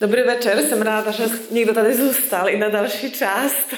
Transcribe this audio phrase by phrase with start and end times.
[0.00, 3.74] Dobrý večer, jsem ráda, že někdo tady zůstal i na další část.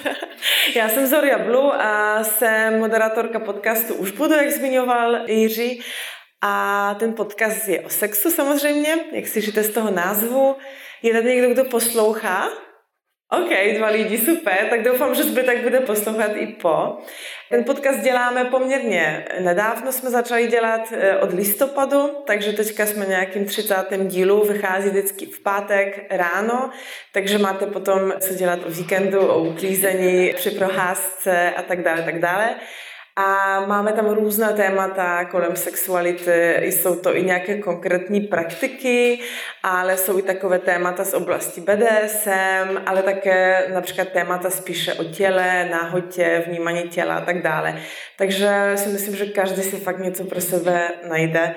[0.75, 5.83] Já jsem Zoria Blu a jsem moderátorka podcastu Už budu, jak zmiňoval Jiří.
[6.43, 10.57] A ten podcast je o sexu samozřejmě, jak slyšíte z toho názvu.
[11.03, 12.49] Je tady někdo, kdo poslouchá?
[13.33, 16.97] OK, dva lidi, super, tak doufám, že zbytek bude poslouchat i po.
[17.51, 23.45] Ten podcast děláme poměrně nedávno, jsme začali dělat eh, od listopadu, takže teďka jsme nějakým
[23.45, 23.75] 30.
[24.03, 26.71] dílu, vychází vždycky v pátek ráno,
[27.13, 32.21] takže máte potom co dělat o víkendu, o uklízení, při proházce a tak dále, tak
[32.21, 32.55] dále.
[33.19, 39.21] A máme tam různá témata kolem sexuality, jsou to i nějaké konkrétní praktiky,
[39.63, 45.69] ale jsou i takové témata z oblasti BDSM, ale také například témata spíše o těle,
[45.71, 47.79] náhotě, vnímání těla a tak dále.
[48.19, 51.55] Takže si myslím, že každý si fakt něco pro sebe najde.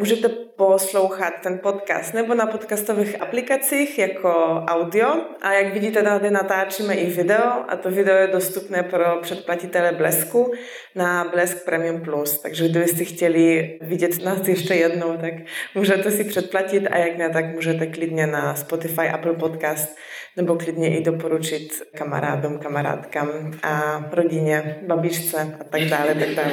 [0.00, 4.30] Můžete poslouchat ten podcast nebo na podcastových aplikacích jako
[4.68, 5.08] audio
[5.40, 10.52] a jak vidíte, tady natáčíme i video a to video je dostupné pro předplatitele Blesku
[10.94, 12.38] na Blesk Premium Plus.
[12.38, 15.34] Takže kdybyste chtěli vidět nás ještě jednou, tak
[15.74, 19.96] můžete si předplatit a jak ne, tak můžete klidně na Spotify, Apple Podcast
[20.36, 23.28] nebo klidně i doporučit kamarádům, kamarádkám
[23.62, 26.52] a rodině, babičce a tak dále, tak dále.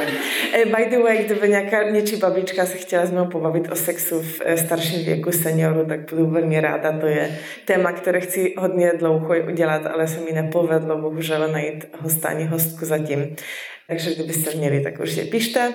[0.53, 4.22] Eh, by the way, kdyby nějaká něčí babička se chtěla s mnou pobavit o sexu
[4.22, 7.00] v eh, starším věku senioru, tak budu velmi ráda.
[7.00, 12.48] To je téma, které chci hodně dlouho udělat, ale se mi nepovedlo bohužel najít hostání
[12.48, 13.36] hostku zatím.
[13.88, 15.73] Takže kdybyste měli, tak určitě pište.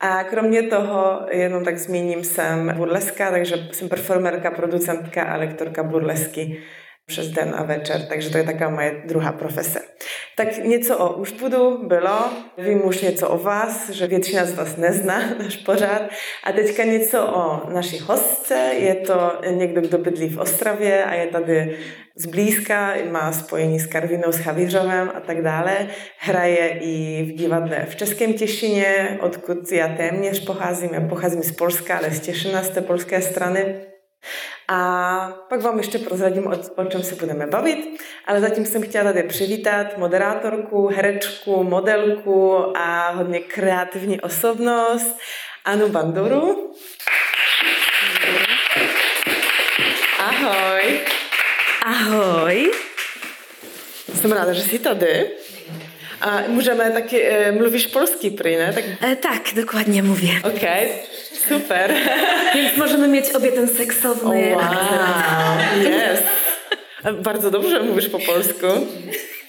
[0.00, 6.62] A kromě toho, jenom tak zmíním, jsem burleska, takže jsem performerka, producentka a lektorka burlesky
[7.06, 9.80] přes den a večer, takže to je taková moje druhá profese.
[10.36, 14.76] Tak něco o už budu bylo, vím už něco o vás, že většina z vás
[14.76, 16.02] nezná náš pořád.
[16.44, 21.26] A teďka něco o naší hostce, je to někdo, kdo bydlí v Ostravě a je
[21.26, 21.78] tady
[22.16, 25.88] zblízka, má spojení s Karvinou, s Havířovem a tak dále.
[26.18, 30.90] Hraje i v divadle v Českém Těšině, odkud já téměř pocházím.
[30.92, 33.80] Já pocházím z Polska, ale z Těšina, z té polské strany.
[34.72, 39.04] A pak vám ještě prozradím, o, o čem se budeme bavit, ale zatím jsem chtěla
[39.04, 45.18] tady přivítat moderátorku, herečku, modelku a hodně kreativní osobnost
[45.64, 46.72] Anu Bandoru.
[50.18, 51.00] Ahoj.
[51.86, 52.70] Ahoj.
[54.14, 55.30] Jsem ráda, že jsi tady.
[56.22, 57.52] A můžeme taky, e,
[57.92, 58.72] polský prý, ne?
[58.72, 58.84] Tak...
[59.00, 60.28] E, tak, dokładnie mówię.
[60.42, 60.60] OK,
[61.48, 61.94] super.
[62.54, 64.62] Więc możemy mieć obie ten seksowny akcent.
[64.62, 66.20] wow, yes.
[67.22, 68.66] Bardzo dobrze mówisz po polsku.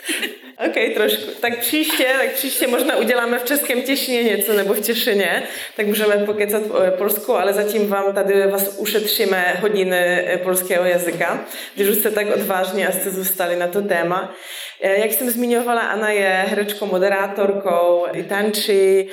[0.68, 1.31] OK, trošku.
[1.41, 5.44] Tak příště, tak příště možná uděláme v Českém Těšině něco, nebo v Těšině,
[5.78, 11.46] tak můžeme pokecat o polsku, ale zatím vám tady vás ušetříme hodiny eh, polského jazyka,
[11.75, 14.36] když už jste tak odvážně a jste zůstali na to téma.
[14.81, 19.09] Eh, Jak jsem zmiňovala, Anna je herečkou, moderátorkou, i tančí,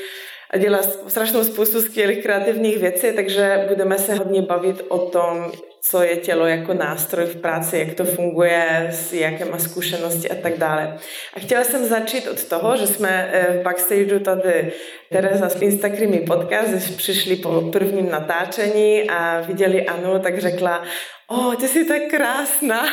[0.50, 0.78] a dělá
[1.09, 5.53] strašnou spoustu skvělých kreativních věcí, takže budeme se hodně bavit o tom,
[5.83, 10.59] co je tělo jako nástroj v práci, jak to funguje, jaké má zkušenosti a tak
[10.59, 10.99] dále.
[11.34, 14.72] A chtěla jsem začít od toho, že jsme eh, v backstageu tady
[15.12, 20.82] Tereza z Instagramy podcast, když přišli po prvním natáčení a viděli Anu, tak řekla,
[21.28, 22.87] o, ty jsi tak krásná.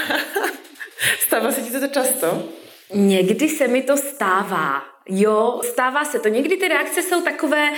[1.20, 2.44] Stává se ti to často?
[2.94, 4.97] Někdy se mi to stává.
[5.10, 6.28] Jo, stává se to.
[6.28, 7.70] Někdy ty reakce jsou takové,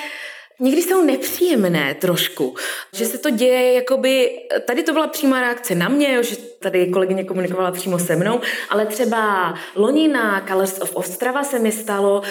[0.60, 2.56] někdy jsou nepříjemné trošku.
[2.94, 4.32] Že se to děje, jakoby,
[4.66, 8.40] tady to byla přímá reakce na mě, jo, že tady kolegyně komunikovala přímo se mnou,
[8.70, 12.22] ale třeba loni na Colors of Ostrava se mi stalo,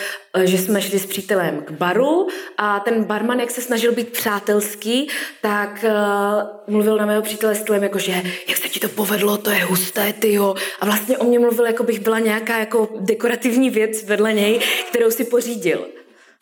[0.45, 5.09] že jsme šli s přítelem k baru a ten barman, jak se snažil být přátelský,
[5.43, 9.51] tak uh, mluvil na mého přítele stylem, jako že jak se ti to povedlo, to
[9.51, 10.55] je husté, ty jo.
[10.81, 14.61] A vlastně o mě mluvil, jako bych byla nějaká jako dekorativní věc vedle něj,
[14.91, 15.87] kterou si pořídil.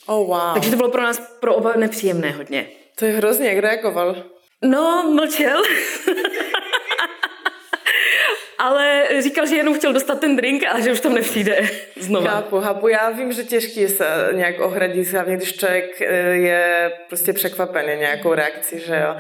[0.07, 0.55] Oh, wow.
[0.55, 2.69] Takže to bylo pro nás pro oba nepříjemné hodně.
[2.99, 4.17] To je hrozně, jak reagoval.
[4.65, 5.63] No, mlčel.
[8.59, 12.31] Ale říkal, že jenom chtěl dostat ten drink a že už tam nepřijde znova.
[12.31, 12.89] Chápu, chápu.
[12.89, 18.35] Já vím, že těžký se nějak ohradit, hlavně když člověk eh, je prostě překvapený nějakou
[18.35, 19.17] reakcí, že jo.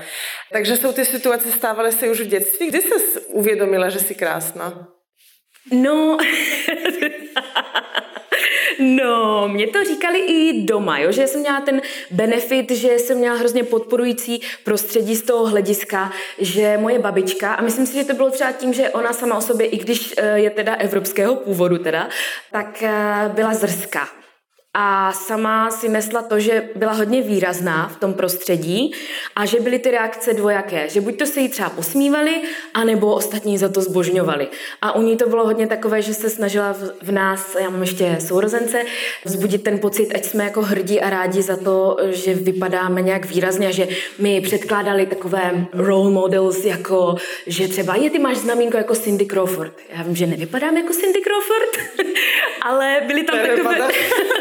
[0.52, 2.66] Takže jsou ty situace stávaly se už v dětství.
[2.66, 4.88] Kdy jsi uvědomila, že jsi krásná?
[5.72, 6.16] No,
[8.78, 13.36] No, mě to říkali i doma, jo, že jsem měla ten benefit, že jsem měla
[13.36, 18.30] hrozně podporující prostředí z toho hlediska, že moje babička, a myslím si, že to bylo
[18.30, 22.08] třeba tím, že ona sama o sobě, i když eh, je teda evropského původu teda,
[22.52, 24.08] tak eh, byla zrská
[24.78, 28.92] a sama si nesla to, že byla hodně výrazná v tom prostředí
[29.36, 32.42] a že byly ty reakce dvojaké, že buď to se jí třeba posmívali,
[32.74, 34.48] anebo ostatní za to zbožňovali.
[34.82, 38.16] A u ní to bylo hodně takové, že se snažila v, nás, já mám ještě
[38.20, 38.84] sourozence,
[39.24, 43.68] vzbudit ten pocit, ať jsme jako hrdí a rádi za to, že vypadáme nějak výrazně
[43.68, 43.88] a že
[44.18, 49.72] mi předkládali takové role models, jako že třeba je, ty máš znamínko jako Cindy Crawford.
[49.96, 52.02] Já vím, že nevypadám jako Cindy Crawford,
[52.62, 53.88] ale byly tam takové...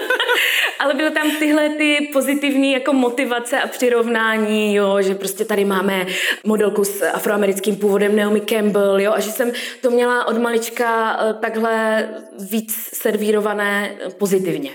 [0.85, 6.05] Ale byly tam tyhle ty pozitivní jako motivace a přirovnání, jo, že prostě tady máme
[6.43, 9.51] modelku s afroamerickým původem Naomi Campbell, jo, a že jsem
[9.81, 12.07] to měla od malička eh, takhle
[12.51, 14.69] víc servírované eh, pozitivně.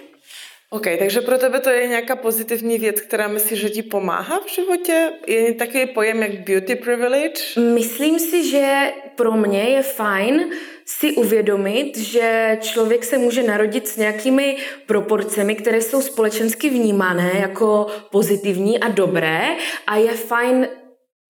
[0.70, 4.54] OK, takže pro tebe to je nějaká pozitivní věc, která myslíš, že ti pomáhá v
[4.54, 5.10] životě?
[5.26, 7.60] Je takový pojem jak beauty privilege?
[7.74, 10.50] Myslím si, že pro mě je fajn
[10.98, 14.56] si uvědomit, že člověk se může narodit s nějakými
[14.87, 19.40] proporcemi, které jsou společensky vnímané jako pozitivní a dobré
[19.87, 20.69] a je fajn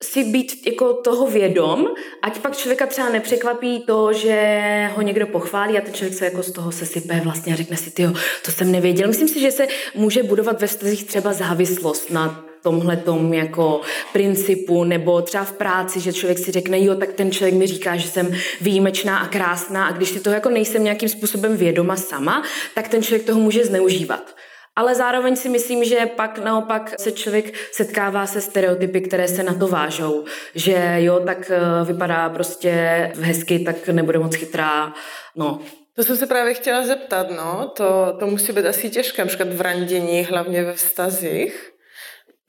[0.02, 1.86] si být jako toho vědom,
[2.22, 6.42] ať pak člověka třeba nepřekvapí to, že ho někdo pochválí a ten člověk se jako
[6.42, 8.08] z toho sesype vlastně a řekne si, ty
[8.44, 9.08] to jsem nevěděl.
[9.08, 13.80] Myslím si, že se může budovat ve vztazích třeba závislost na tomhle tom jako
[14.12, 17.96] principu, nebo třeba v práci, že člověk si řekne, jo, tak ten člověk mi říká,
[17.96, 22.42] že jsem výjimečná a krásná a když si toho jako nejsem nějakým způsobem vědoma sama,
[22.74, 24.34] tak ten člověk toho může zneužívat.
[24.76, 29.54] Ale zároveň si myslím, že pak naopak se člověk setkává se stereotypy, které se na
[29.54, 30.24] to vážou.
[30.54, 32.72] Že jo, tak eh, vypadá prostě
[33.20, 34.94] hezky, tak nebude moc chytrá.
[35.36, 35.60] No,
[35.96, 37.72] To jsem se právě chtěla zeptat, no.
[37.76, 41.70] To, to musí být asi těžké, například v randění, hlavně ve vztazích.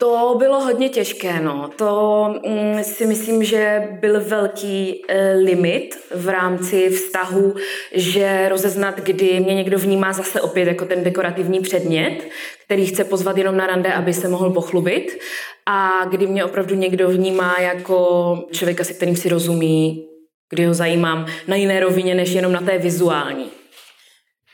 [0.02, 1.70] To bylo hodně těžké, no.
[1.76, 7.54] To mm, si myslím, že byl velký e, limit v rámci vztahu,
[7.92, 12.28] že rozeznat, kdy mě někdo vnímá zase opět jako ten dekorativní předmět,
[12.64, 15.18] který chce pozvat jenom na rande, aby se mohl pochlubit,
[15.66, 20.06] a kdy mě opravdu někdo vnímá jako člověka, se kterým si rozumí,
[20.50, 23.50] kdy ho zajímám na jiné rovině, než jenom na té vizuální.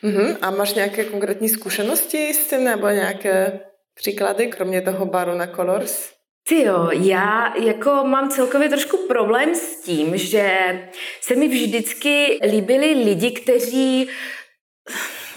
[0.03, 0.37] Mhm.
[0.43, 3.61] A máš nějaké konkrétní zkušenosti s tím, nebo nějaké
[3.99, 6.11] příklady, kromě toho baru na Colors?
[6.49, 10.59] Ty jo, já jako mám celkově trošku problém s tím, že
[11.21, 14.09] se mi vždycky líbili lidi, kteří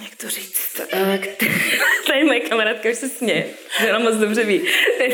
[0.04, 1.20] jak to říct, eh,
[2.08, 3.46] tady moje kamarádka už se směje,
[3.82, 4.62] že ona moc dobře ví,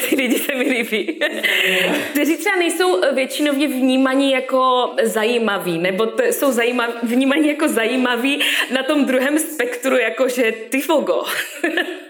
[0.10, 1.20] ty lidi se mi líbí,
[2.12, 8.42] kteří třeba nejsou většinově vnímaní jako zajímaví, nebo to jsou zajímaví, vnímaní jako zajímaví
[8.72, 11.24] na tom druhém spektru, jakože ty fogo.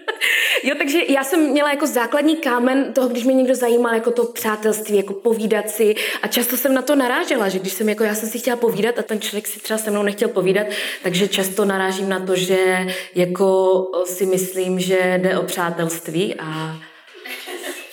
[0.64, 4.26] Jo, takže já jsem měla jako základní kámen toho, když mě někdo zajímal, jako to
[4.26, 8.16] přátelství, jako povídat si a často jsem na to narážela, že když jsem jako já
[8.16, 10.68] jsem si chtěla povídat a ten člověk si třeba se mnou nechtěl povídat,
[11.04, 16.76] takže často narážím na to, že jako si myslím, že jde o přátelství a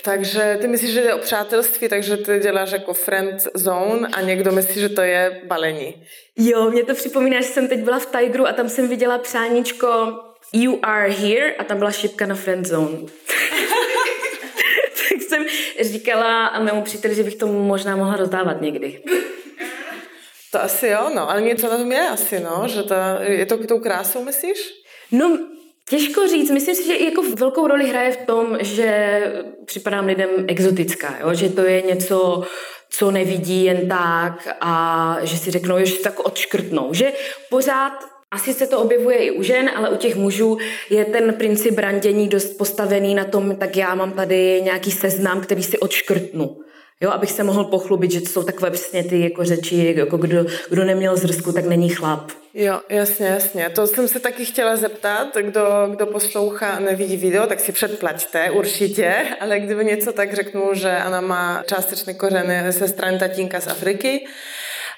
[0.05, 4.53] Takže ty myslíš, že jde o přátelství, takže ty děláš jako friend zone a někdo
[4.53, 6.07] myslí, že to je balení.
[6.37, 9.89] Jo, mě to připomíná, že jsem teď byla v Tigeru a tam jsem viděla přáníčko
[10.57, 12.99] You are here a tam byla šipka na friend zone.
[15.09, 15.45] tak jsem
[15.81, 19.03] říkala mému příteli, že bych to možná mohla rozdávat někdy.
[20.51, 23.67] To asi jo, no, ale něco na tom je asi, no, že to, je to
[23.67, 24.59] tou krásou, myslíš?
[25.13, 25.39] No,
[25.89, 26.51] těžko říct.
[26.51, 29.21] Myslím si, že jako velkou roli hraje v tom, že
[29.65, 31.35] připadám lidem exotická, jo?
[31.35, 32.43] že to je něco,
[32.91, 36.95] co nevidí jen tak a že si řeknou, že si tak odškrtnou.
[36.95, 37.13] Že
[37.51, 40.59] pořád asi se to objevuje i u žen, ale u těch mužů
[40.91, 45.63] je ten princip brandění dost postavený na tom, tak já mám tady nějaký seznam, který
[45.63, 46.57] si odškrtnu.
[47.01, 50.47] Jo, abych se mohl pochlubit, že to jsou takové přesně ty jako řeči, jako kdo,
[50.71, 52.31] kdo neměl zrsku, tak není chlap.
[52.55, 53.71] Jo, jasně, jasně.
[53.71, 58.51] To jsem se taky chtěla zeptat, kdo, kdo poslouchá a nevidí video, tak si předplaťte
[58.51, 63.67] určitě, ale kdyby něco tak řeknu, že ona má částečné kořeny ze strany tatínka z
[63.67, 64.27] Afriky,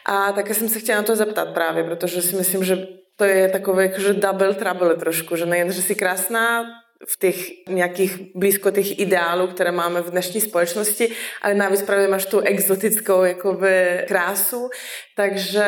[0.07, 3.49] a také jsem se chtěla na to zeptat právě, protože si myslím, že to je
[3.49, 6.64] takové jakože double trouble trošku, že nejen, že jsi krásná,
[7.09, 11.12] v těch nějakých blízko těch ideálů, které máme v dnešní společnosti,
[11.43, 14.71] ale navíc právě máš tu exotickou jakoby krásu,
[15.17, 15.65] takže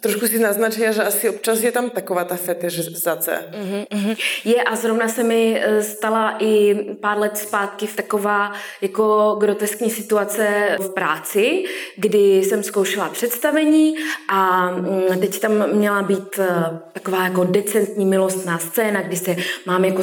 [0.00, 3.44] trošku si naznačila, že asi občas je tam taková ta fetišizace.
[3.52, 4.16] Mm-hmm.
[4.44, 9.90] Je a zrovna se mi eh, stala i pár let zpátky v taková jako groteskní
[9.90, 11.64] situace v práci,
[11.96, 13.94] kdy jsem zkoušela představení
[14.28, 19.36] a mm, teď tam měla být eh, taková jako decentní milostná scéna, kdy se
[19.66, 20.02] mám jako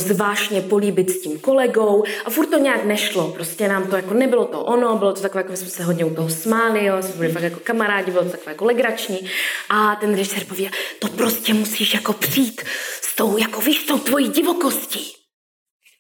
[0.58, 4.46] zvážně políbit s tím kolegou a furt to nějak nešlo, prostě nám to jako nebylo
[4.46, 7.32] to ono, bylo to takové, jako jsme se hodně u toho smáli, jo, jsme byli
[7.32, 9.20] fakt jako kamarádi, bylo to takové jako legrační
[9.70, 12.62] a ten režisér pověděl, to prostě musíš jako přijít
[13.02, 15.14] s tou, jako víš, tou tvojí divokostí.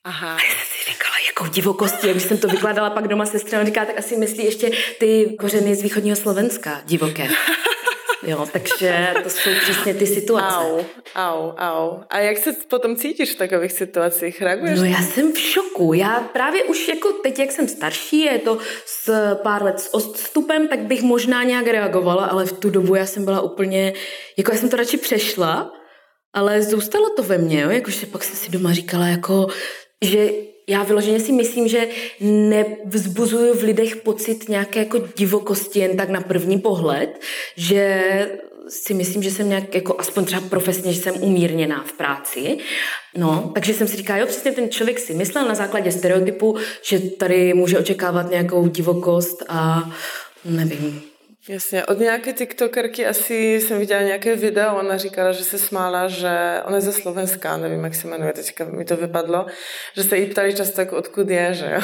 [0.03, 0.35] Aha.
[0.35, 3.65] A já jsem si říkala, jakou divokostí, když jsem to vykládala pak doma sestra, on
[3.65, 7.29] říká, tak asi myslí ještě ty kořeny z východního Slovenska, divoké.
[8.23, 10.55] Jo, takže to jsou přesně ty situace.
[10.55, 10.79] Au,
[11.15, 11.99] au, au.
[12.09, 14.41] A jak se potom cítíš v takových situacích?
[14.41, 14.79] Reaguješ?
[14.79, 15.93] No já jsem v šoku.
[15.93, 20.67] Já právě už jako teď, jak jsem starší, je to s pár let s odstupem,
[20.67, 23.93] tak bych možná nějak reagovala, ale v tu dobu já jsem byla úplně,
[24.37, 25.71] jako já jsem to radši přešla,
[26.33, 27.69] ale zůstalo to ve mně, jo?
[27.69, 29.47] jakože pak jsem si doma říkala, jako,
[30.01, 30.29] že
[30.67, 31.87] já vyloženě si myslím, že
[32.21, 37.21] nevzbuzuju v lidech pocit nějaké jako divokosti jen tak na první pohled,
[37.55, 38.01] že
[38.69, 42.57] si myslím, že jsem nějak, jako aspoň třeba profesně, že jsem umírněná v práci.
[43.17, 46.99] No, takže jsem si říkala, jo, přesně ten člověk si myslel na základě stereotypu, že
[46.99, 49.89] tady může očekávat nějakou divokost a
[50.45, 51.01] nevím,
[51.49, 56.61] Jasně, od nějaké tiktokerky asi jsem viděla nějaké video, ona říkala, že se smála, že
[56.65, 59.45] ona je ze Slovenska, nevím, jak se jmenuje, teďka mi to vypadlo,
[59.95, 61.81] že se jí ptali často, jako odkud je, že jo.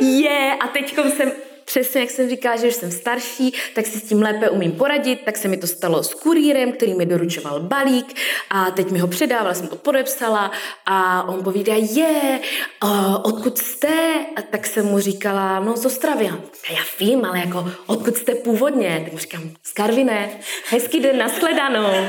[0.00, 1.32] Je, a teď jsem
[1.66, 5.20] přesně, jak jsem říkala, že už jsem starší, tak si s tím lépe umím poradit,
[5.24, 8.20] tak se mi to stalo s kurýrem, který mi doručoval balík
[8.50, 10.50] a teď mi ho předával, jsem to podepsala
[10.86, 12.40] a on povídá, je,
[13.22, 14.14] odkud jste?
[14.36, 16.28] A tak jsem mu říkala, no z Ostravy.
[16.28, 19.00] A já vím, ale jako, odkud jste původně?
[19.04, 20.30] Tak mu říkám, z Karviné,
[20.70, 22.08] hezký den, nashledanou.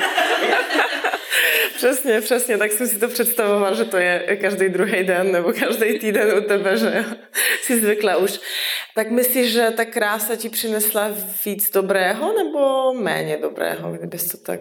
[1.78, 6.00] Přesně, přesně, tak jsem si to představoval, že to je každý druhý den nebo každý
[6.00, 7.06] týden u tebe, že
[7.62, 8.40] jsi zvykla už.
[8.96, 11.12] Tak myslíš, že ta krása ti přinesla
[11.46, 14.60] víc dobrého nebo méně dobrého, kdybys to tak...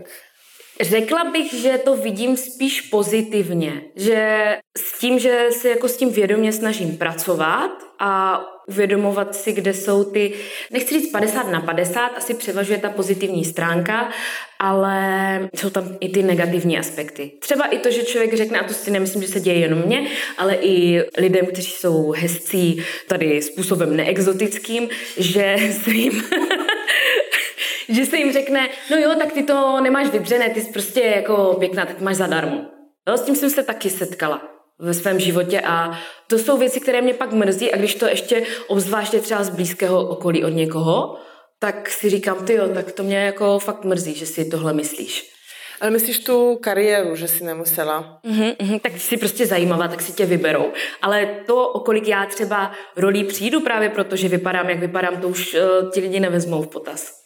[0.80, 6.11] Řekla bych, že to vidím spíš pozitivně, že s tím, že se jako s tím
[6.11, 10.32] vědomě snažím pracovat a uvědomovat si, kde jsou ty,
[10.70, 14.11] nechci říct 50 na 50, asi převažuje ta pozitivní stránka,
[14.58, 17.30] ale jsou tam i ty negativní aspekty.
[17.38, 20.06] Třeba i to, že člověk řekne, a to si nemyslím, že se děje jenom mně,
[20.38, 26.25] ale i lidem, kteří jsou hezcí tady způsobem neexotickým, že se jim
[27.88, 31.56] že se jim řekne, no jo, tak ty to nemáš vybřené, ty jsi prostě jako
[31.58, 32.64] pěkná, tak máš zadarmo.
[33.08, 37.02] Jo, s tím jsem se taky setkala ve svém životě a to jsou věci, které
[37.02, 41.18] mě pak mrzí a když to ještě obzvláště třeba z blízkého okolí od někoho,
[41.59, 45.37] tak si říkám, ty jo, tak to mě jako fakt mrzí, že si tohle myslíš.
[45.80, 48.21] Ale myslíš tu kariéru, že si nemusela?
[48.23, 50.73] Uhum, uhum, tak jsi prostě zajímavá, tak si tě vyberou.
[51.02, 55.28] Ale to, o kolik já třeba rolí přijdu právě proto, že vypadám, jak vypadám, to
[55.28, 57.25] už uh, ti lidi nevezmou v potaz.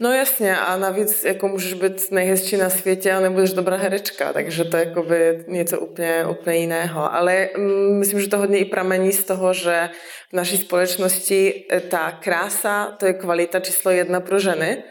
[0.00, 4.64] No jasně a navíc jako můžeš být nejhezčí na světě a nebudeš dobrá herečka, takže
[4.64, 7.14] to je jakoby něco úplně, úplně jiného.
[7.14, 9.90] Ale mm, myslím, že to hodně i pramení z toho, že
[10.30, 14.82] v naší společnosti eh, ta krása, to je kvalita číslo jedna pro ženy,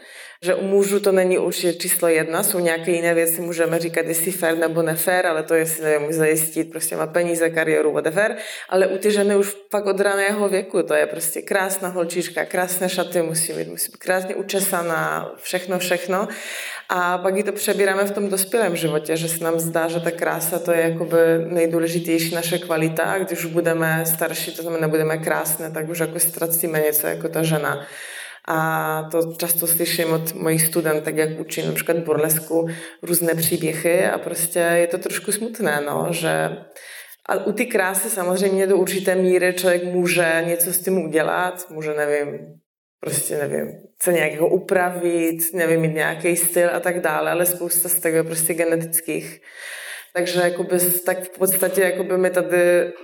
[0.42, 4.32] že u mužů to není určitě číslo jedna, jsou nějaké jiné věci, můžeme říkat, jestli
[4.32, 8.36] fair nebo nefér, ale to jestli nevím, zajistit, prostě má peníze, kariéru, whatever,
[8.68, 12.88] ale u ty ženy už pak od raného věku, to je prostě krásná holčička, krásné
[12.88, 16.28] šaty musí mít, musí být krásně učesaná, všechno, všechno.
[16.88, 20.10] A pak ji to přebíráme v tom dospělém životě, že se nám zdá, že ta
[20.10, 21.16] krása to je jakoby
[21.46, 26.18] nejdůležitější naše kvalita a když už budeme starší, to znamená nebudeme krásné, tak už jako
[26.18, 27.86] ztracíme něco jako ta žena.
[28.48, 32.68] A to často slyším od mojich studentek, jak učím například burlesku,
[33.02, 36.50] různé příběhy a prostě je to trošku smutné, no, že
[37.28, 41.94] a u ty krásy samozřejmě do určité míry člověk může něco s tím udělat, může,
[41.94, 42.38] nevím,
[43.00, 43.68] prostě nevím,
[44.02, 48.24] se nějak ho upravit, nevím, mít nějaký styl a tak dále, ale spousta z toho
[48.24, 49.40] prostě genetických
[50.14, 50.76] takže jakoby,
[51.06, 52.56] tak v podstatě jakoby my tady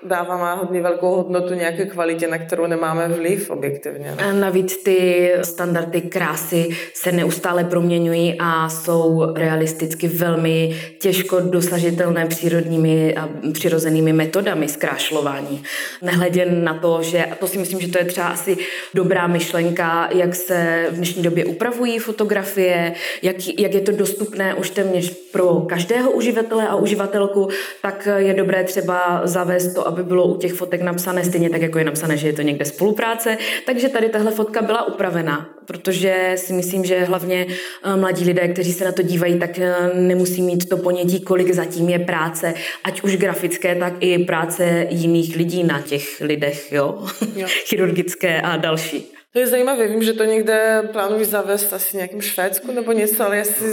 [0.03, 4.15] dáváme hodně velkou hodnotu nějaké kvalitě, na kterou nemáme vliv objektivně.
[4.19, 13.15] A navíc ty standardy krásy se neustále proměňují a jsou realisticky velmi těžko dosažitelné přírodními
[13.15, 15.63] a přirozenými metodami zkrášlování.
[16.03, 18.57] Nehledě na to, že, a to si myslím, že to je třeba asi
[18.95, 24.71] dobrá myšlenka, jak se v dnešní době upravují fotografie, jak, jak je to dostupné už
[24.71, 27.49] téměř pro každého uživatele a uživatele uživatelku,
[27.83, 31.79] tak je dobré třeba zavést to, aby bylo u těch fotek napsané stejně tak, jako
[31.79, 33.39] je napsané, že je to někde spolupráce.
[33.67, 37.47] Takže tady tahle fotka byla upravena, protože si myslím, že hlavně
[37.85, 41.53] eh, mladí lidé, kteří se na to dívají, tak eh, nemusí mít to ponětí, kolik
[41.53, 47.05] zatím je práce, ať už grafické, tak i práce jiných lidí na těch lidech, jo,
[47.37, 47.47] Jo.
[47.69, 49.13] chirurgické a další.
[49.33, 53.25] To je zajímavé, vím, že to někde plánují zavést asi v nějakém Švédsku nebo něco,
[53.25, 53.65] ale já si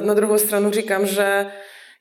[0.00, 1.46] na druhou stranu říkám, že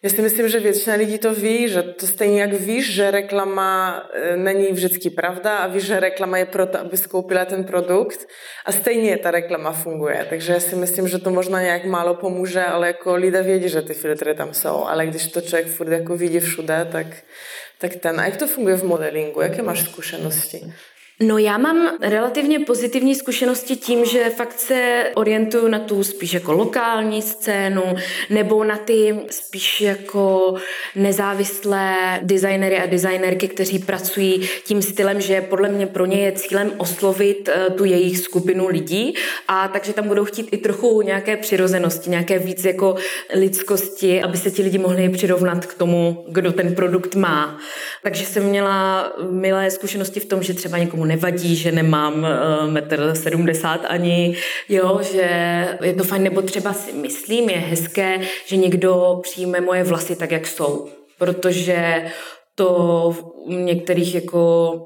[0.03, 4.03] já si myslím, že většina lidí to ví, že to stejně jak víš, že reklama
[4.13, 8.27] e, není vždycky pravda a víš, že reklama je proto, aby skoupila ten produkt
[8.65, 10.25] a stejně ta reklama funguje.
[10.29, 13.81] Takže já si myslím, že to možná nějak málo pomůže, ale jako lidé vědí, že
[13.81, 17.07] ty filtry tam jsou, ale když to člověk furt jako vidí všude, tak,
[17.77, 18.19] tak ten.
[18.19, 19.41] A jak to funguje v modelingu?
[19.41, 20.73] Jaké máš zkušenosti?
[21.21, 26.53] No já mám relativně pozitivní zkušenosti tím, že fakt se orientuju na tu spíš jako
[26.53, 27.83] lokální scénu
[28.29, 30.53] nebo na ty spíš jako
[30.95, 36.71] nezávislé designery a designerky, kteří pracují tím stylem, že podle mě pro ně je cílem
[36.77, 39.13] oslovit eh, tu jejich skupinu lidí
[39.47, 42.95] a takže tam budou chtít i trochu nějaké přirozenosti, nějaké víc jako
[43.35, 47.59] lidskosti, aby se ti lidi mohli přirovnat k tomu, kdo ten produkt má.
[48.03, 53.11] Takže jsem měla milé zkušenosti v tom, že třeba někomu nevadí, že nemám eh, metr
[53.15, 54.35] 70 ani,
[54.69, 55.27] jo, že
[55.83, 60.31] je to fajn, nebo třeba si myslím, je hezké, že někdo přijme moje vlasy tak,
[60.31, 60.89] jak jsou,
[61.19, 62.05] protože
[62.55, 62.67] to
[63.47, 64.41] v některých jako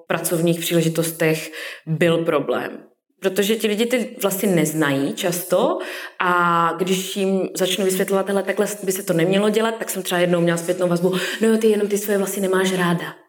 [0.07, 1.51] pracovních příležitostech
[1.85, 2.71] byl problém.
[3.21, 5.79] Protože ti lidi ty vlasy neznají často
[6.19, 6.31] a
[6.77, 10.41] když jim začnu vysvětlovat, hele, takhle by se to nemělo dělat, tak jsem třeba jednou
[10.41, 13.24] měla zpětnou vazbu, no jo, ty jenom ty svoje vlasy nemáš ráda.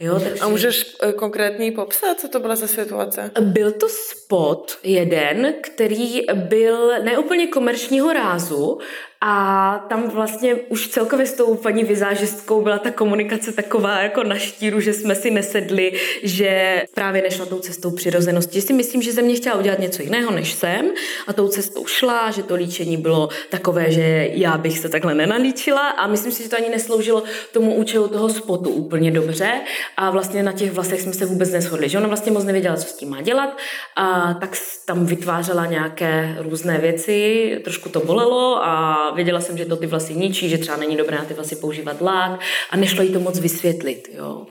[0.00, 0.40] Jo, takže...
[0.40, 3.30] A můžeš e, konkrétně popsat, co to byla za situace?
[3.40, 8.78] Byl to spot jeden, který byl neúplně komerčního rázu
[9.20, 14.38] a tam vlastně už celkově s tou paní vizážistkou byla ta komunikace taková jako na
[14.38, 18.60] štíru, že jsme si nesedli, že právě nešla tou cestou přirozenosti.
[18.60, 20.90] Si myslím, že ze mě chtěla udělat něco jiného, než jsem.
[21.26, 25.88] A tou cestou šla, že to líčení bylo takové, že já bych se takhle nenalíčila.
[25.88, 27.22] A myslím si, že to ani nesloužilo
[27.52, 29.50] tomu účelu toho spotu úplně dobře.
[29.96, 32.86] A vlastně na těch vlasech jsme se vůbec neshodli, že ona vlastně moc nevěděla, co
[32.86, 33.56] s tím má dělat.
[33.96, 34.56] A tak
[34.86, 40.14] tam vytvářela nějaké různé věci, trošku to bolelo a věděla jsem, že to ty vlasy
[40.14, 43.38] ničí, že třeba není dobré na ty vlasy používat lák a nešlo jí to moc
[43.38, 44.46] vysvětlit, jo.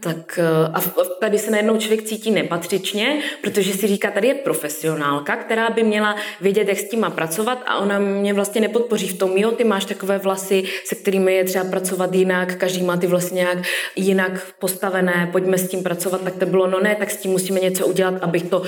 [0.00, 0.80] Tak eh, a
[1.20, 6.16] tady se najednou člověk cítí nepatřičně, protože si říká, tady je profesionálka, která by měla
[6.40, 9.64] vědět, jak s tím má pracovat a ona mě vlastně nepodpoří v tom, jo, ty
[9.64, 13.58] máš takové vlasy, se kterými je třeba pracovat jinak, každý má ty vlasy nějak
[13.96, 17.60] jinak postavené, pojďme s tím pracovat, tak to bylo, no ne, tak s tím musíme
[17.60, 18.62] něco udělat, abych to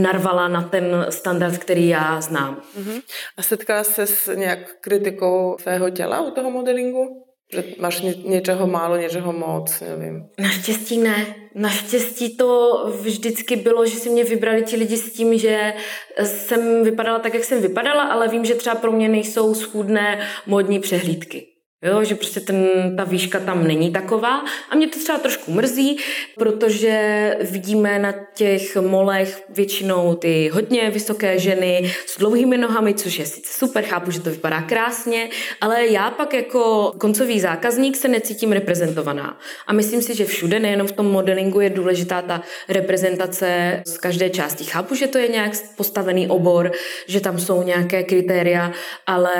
[0.00, 2.62] narvala na ten standard, který já znám.
[2.80, 3.02] Uh-huh.
[3.36, 7.25] A setkala se s nějak kritikou tvého těla u toho modelingu?
[7.52, 10.28] Že máš ně, něčeho málo, něčeho moc, nevím.
[10.38, 11.26] Naštěstí ne.
[11.54, 15.74] Naštěstí to vždycky bylo, že si mě vybrali ti lidi s tím, že
[16.22, 20.80] jsem vypadala tak, jak jsem vypadala, ale vím, že třeba pro mě nejsou schůdné módní
[20.80, 21.55] přehlídky.
[21.82, 25.98] Jo, že prostě ten, ta výška tam není taková a mě to třeba trošku mrzí,
[26.38, 33.26] protože vidíme na těch molech většinou ty hodně vysoké ženy s dlouhými nohami, což je
[33.26, 35.28] sice super, chápu, že to vypadá krásně,
[35.60, 39.38] ale já pak jako koncový zákazník se necítím reprezentovaná.
[39.66, 44.30] A myslím si, že všude, nejenom v tom modelingu, je důležitá ta reprezentace z každé
[44.30, 44.64] části.
[44.64, 46.72] Chápu, že to je nějak postavený obor,
[47.06, 48.72] že tam jsou nějaké kritéria,
[49.06, 49.32] ale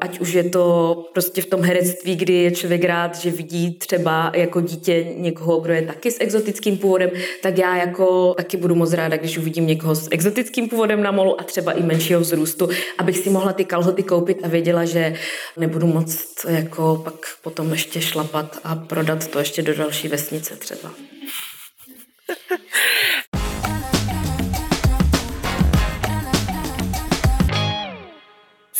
[0.00, 3.74] ať už je to prostě v tom herectví, herectví, kdy je člověk rád, že vidí
[3.74, 7.10] třeba jako dítě někoho, kdo je taky s exotickým původem,
[7.42, 11.40] tak já jako taky budu moc ráda, když uvidím někoho s exotickým původem na molu
[11.40, 12.68] a třeba i menšího vzrůstu,
[12.98, 15.14] abych si mohla ty kalhoty koupit a věděla, že
[15.56, 20.90] nebudu moc jako pak potom ještě šlapat a prodat to ještě do další vesnice třeba.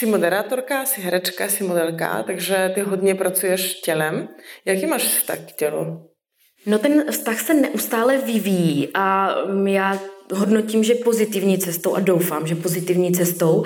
[0.03, 4.29] Jsi moderátorka, jsi herečka, jsi modelka, takže ty hodně pracuješ tělem.
[4.65, 6.11] Jaký máš vztah k tělu?
[6.67, 9.35] No ten vztah se neustále vyvíjí a
[9.67, 9.99] já
[10.35, 13.65] hodnotím, že pozitivní cestou a doufám, že pozitivní cestou,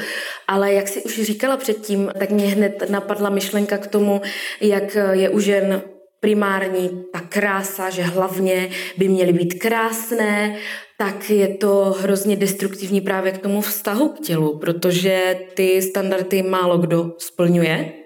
[0.48, 4.20] ale jak si už říkala předtím, tak mě hned napadla myšlenka k tomu,
[4.60, 5.82] jak je u žen
[6.20, 10.56] primární ta krása, že hlavně by měly být krásné,
[10.98, 16.78] tak je to hrozně destruktivní právě k tomu vztahu k tělu, protože ty standardy málo
[16.78, 18.05] kdo splňuje.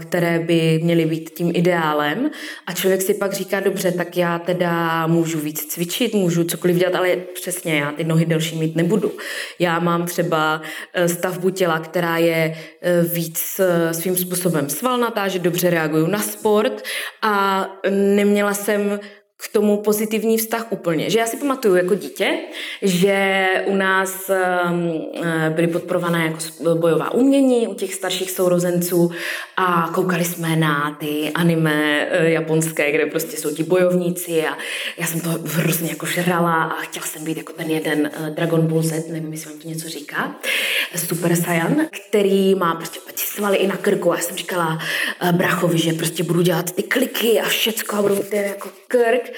[0.00, 2.30] Které by měly být tím ideálem.
[2.66, 6.94] A člověk si pak říká, dobře, tak já teda můžu víc cvičit, můžu cokoliv dělat,
[6.94, 9.12] ale přesně já ty nohy delší mít nebudu.
[9.58, 10.62] Já mám třeba
[10.94, 16.18] eh, stavbu těla, která je eh, víc eh, svým způsobem svalnatá, že dobře reaguju na
[16.18, 16.82] sport
[17.22, 19.00] a neměla jsem
[19.44, 21.10] k tomu pozitivní vztah úplně.
[21.10, 22.38] Že já si pamatuju jako dítě,
[22.82, 24.30] že u nás
[24.70, 25.10] um,
[25.48, 29.10] byly podporované jako bojová umění u těch starších sourozenců
[29.56, 34.58] a koukali jsme na ty anime eh, japonské, kde prostě jsou ti bojovníci a
[34.98, 38.66] já jsem to hrozně jako žrala a chtěla jsem být jako ten jeden uh, Dragon
[38.66, 40.34] Ball Z, nevím, jestli vám to něco říká,
[40.96, 41.76] Super Saiyan,
[42.08, 44.78] který má prostě svaly i na krku a já jsem říkala
[45.32, 49.29] brachovi, že prostě budu dělat ty kliky a všecko a budu ten jako krk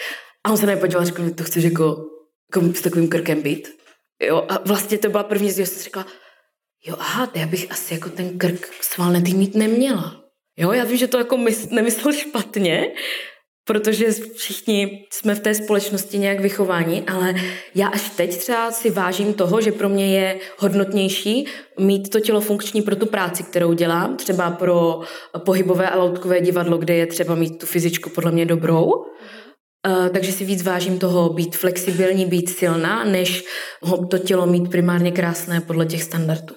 [0.45, 1.97] a on se na mě podíval a řekl, to chceš jako,
[2.55, 3.69] jako s takovým krkem být.
[4.23, 6.07] Jo, a vlastně to byla první zdi, jsem řekla,
[6.87, 10.23] jo, aha, já bych asi jako ten krk svalnatý mít neměla.
[10.57, 12.93] Jo, já vím, že to jako mys- nemyslel špatně,
[13.65, 17.35] protože všichni jsme v té společnosti nějak vychováni, ale
[17.75, 21.47] já až teď třeba si vážím toho, že pro mě je hodnotnější
[21.79, 25.01] mít to tělo funkční pro tu práci, kterou dělám, třeba pro
[25.39, 29.05] pohybové a loutkové divadlo, kde je třeba mít tu fyzičku podle mě dobrou,
[29.89, 33.45] Uh, takže si víc vážím toho být flexibilní, být silná, než
[33.83, 36.55] ho to tělo mít primárně krásné podle těch standardů.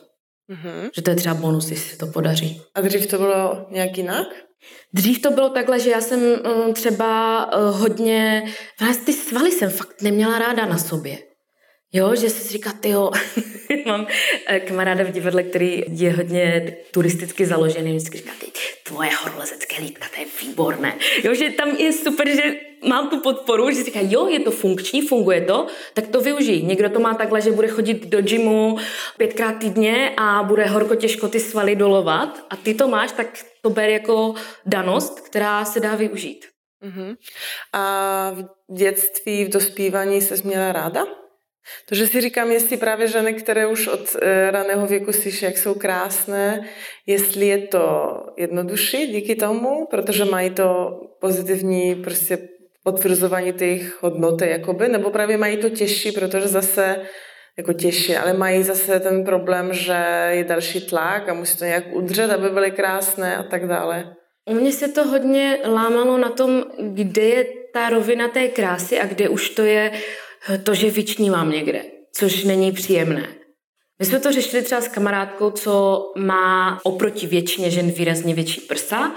[0.51, 0.89] Mm-hmm.
[0.95, 2.61] Že to je třeba bonus, jestli se to podaří.
[2.75, 4.27] A dřív to bylo nějak jinak?
[4.93, 8.43] Dřív to bylo takhle, že já jsem um, třeba uh, hodně,
[8.79, 11.17] vlastně ty svaly jsem fakt neměla ráda na sobě.
[11.93, 13.11] Jo, že si říká, ty jo,
[13.85, 14.07] mám
[14.47, 18.51] eh, kamaráda v divadle, který je hodně turisticky založený, vždycky říká, ty,
[18.83, 20.97] tvoje horolezecké lítka, to je výborné.
[21.23, 22.53] Jo, že tam je super, že
[22.87, 26.61] mám tu podporu, že říká, jo, je to funkční, funguje to, tak to využij.
[26.61, 28.77] Někdo to má takhle, že bude chodit do gymu
[29.17, 33.69] pětkrát týdně a bude horko těžko ty svaly dolovat a ty to máš, tak to
[33.69, 36.45] ber jako danost, která se dá využít.
[36.83, 37.15] Uh-huh.
[37.73, 38.31] A
[38.69, 41.05] v dětství, v dospívání se měla ráda?
[41.89, 45.57] To, že si říkám, jestli právě ženy, které už od e, raného věku slyší, jak
[45.57, 46.69] jsou krásné,
[47.05, 52.37] jestli je to jednodušší díky tomu, protože mají to pozitivní prostě
[52.83, 57.01] potvrzování těch hodnoty, jakoby, nebo právě mají to těžší, protože zase
[57.57, 61.83] jako těžší, ale mají zase ten problém, že je další tlak a musí to nějak
[61.93, 64.15] udržet, aby byly krásné a tak dále.
[64.45, 69.05] U mě se to hodně lámalo na tom, kde je ta rovina té krásy a
[69.05, 69.91] kde už to je
[70.63, 73.27] to, že vyčnívám někde, což není příjemné.
[73.99, 79.15] My jsme to řešili třeba s kamarádkou, co má oproti většině žen výrazně větší prsa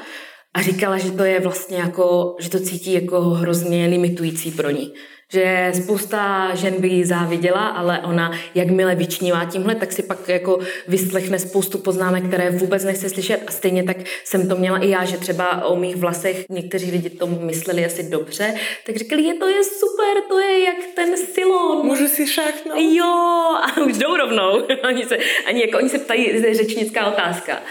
[0.55, 4.93] a říkala, že to je vlastně jako, že to cítí jako hrozně limitující pro ní
[5.33, 10.59] že spousta žen by jí záviděla, ale ona, jakmile vyčnívá tímhle, tak si pak jako
[10.89, 15.05] vyslechne spoustu poznámek, které vůbec nechce slyšet a stejně tak jsem to měla i já,
[15.05, 18.55] že třeba o mých vlasech někteří lidi to mysleli asi dobře,
[18.87, 21.87] tak říkali, je to je super, to je jak ten silon.
[21.87, 22.79] Můžu si šáhnout?
[22.79, 23.15] Jo,
[23.63, 24.63] a už jdou rovnou.
[24.89, 27.63] oni, se, ani jako, oni se ptají, je řečnická otázka.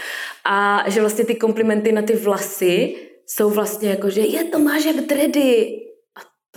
[0.44, 2.94] A že vlastně ty komplimenty na ty vlasy
[3.26, 5.87] jsou vlastně jako, že je to máš jak dredy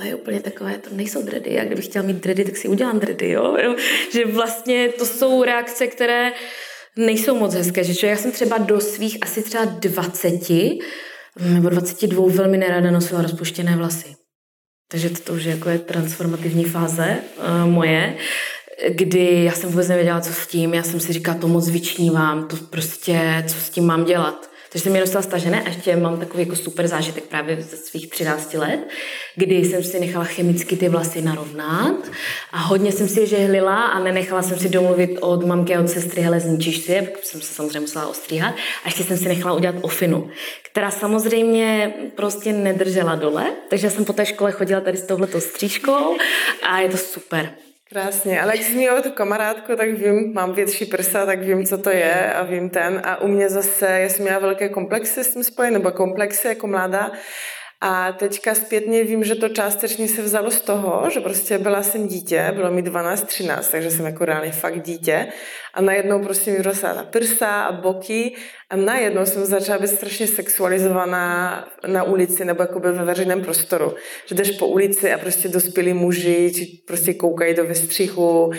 [0.01, 1.53] to je úplně takové, to nejsou dredy.
[1.53, 3.57] Já kdybych chtěla mít dredy, tak si udělám dredy, jo?
[3.63, 3.75] jo?
[4.13, 6.31] Že vlastně to jsou reakce, které
[6.95, 7.83] nejsou moc hezké.
[7.83, 10.49] Že já jsem třeba do svých asi třeba 20
[11.39, 14.15] nebo 22 velmi nerada nosila rozpuštěné vlasy.
[14.91, 18.17] Takže to, už jako je transformativní fáze uh, moje,
[18.89, 20.73] kdy já jsem vůbec nevěděla, co s tím.
[20.73, 24.50] Já jsem si říkala, to moc vyčnívám, to prostě, co s tím mám dělat.
[24.71, 28.10] Takže jsem je dostala stažené a ještě mám takový jako super zážitek právě ze svých
[28.10, 28.79] 13 let,
[29.36, 31.95] kdy jsem si nechala chemicky ty vlasy narovnat
[32.51, 35.89] a hodně jsem si je žehlila a nenechala jsem si domluvit od mamky a od
[35.89, 39.55] sestry, hele zničíš si je, jsem se samozřejmě musela ostříhat a ještě jsem si nechala
[39.55, 40.29] udělat ofinu,
[40.71, 46.15] která samozřejmě prostě nedržela dole, takže jsem po té škole chodila tady s touhletou střížkou
[46.63, 47.49] a je to super.
[47.93, 51.77] Krásně, ale když jsi měla tu kamarádku, tak vím, mám větší prsa, tak vím, co
[51.77, 53.01] to je a vím ten.
[53.06, 56.67] A u mě zase, já jsem měla velké komplexy s tím spojené, nebo komplexy jako
[56.67, 57.12] mladá.
[57.84, 62.08] A teďka zpětně vím, že to částečně se vzalo z toho, že prostě byla jsem
[62.08, 65.28] dítě, bylo mi 12-13, takže jsem jako reálně fakt dítě.
[65.74, 68.36] A najednou prostě mi vyrostla ta prsa a boky
[68.70, 73.94] a najednou jsem začala být strašně sexualizovaná na ulici nebo jakoby ve veřejném prostoru.
[74.26, 78.52] Že jdeš po ulici a prostě dospělí muži či prostě koukají do vystřichu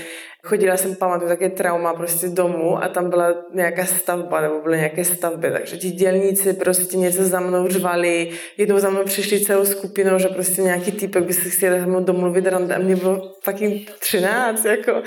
[0.46, 5.04] chodila jsem, pamatuju, také trauma prostě domů a tam byla nějaká stavba nebo byly nějaké
[5.04, 10.18] stavby, takže ti dělníci prostě něco za mnou řvali, jednou za mnou přišli celou skupinou,
[10.18, 14.64] že prostě nějaký týpek by si chtěl se mnou domluvit a mě bylo fucking 13,
[14.64, 15.02] jako.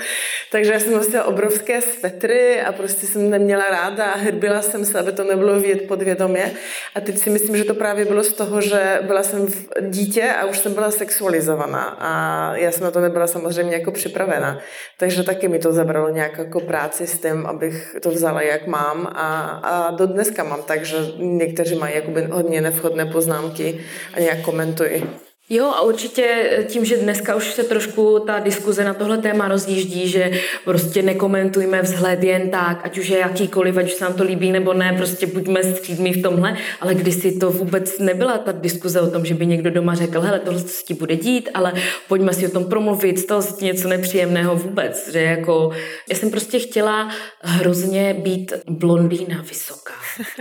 [0.52, 4.98] Takže já jsem nosila obrovské svetry a prostě jsem neměla ráda a hrbila jsem se,
[4.98, 6.52] aby to nebylo vidět podvědomě.
[6.94, 9.46] A teď si myslím, že to právě bylo z toho, že byla jsem
[9.80, 14.60] dítě a už jsem byla sexualizovaná a já jsem na to nebyla samozřejmě jako připravena.
[14.98, 19.06] Takže taky mi to zabralo nějak jako práci s tím, abych to vzala jak mám
[19.06, 23.80] a, a do dneska mám tak, že někteří mají jakoby hodně nevhodné poznámky
[24.14, 25.02] a nějak komentují.
[25.50, 30.08] Jo a určitě tím, že dneska už se trošku ta diskuze na tohle téma rozjíždí,
[30.08, 30.30] že
[30.64, 34.52] prostě nekomentujme vzhled jen tak, ať už je jakýkoliv, ať už se nám to líbí
[34.52, 39.10] nebo ne, prostě buďme střídmí v tomhle, ale kdysi to vůbec nebyla ta diskuze o
[39.10, 41.72] tom, že by někdo doma řekl, hele, tohle se ti bude dít, ale
[42.08, 45.70] pojďme si o tom promluvit, se ti něco nepříjemného vůbec, že jako,
[46.10, 49.94] já jsem prostě chtěla hrozně být blondýna vysoká.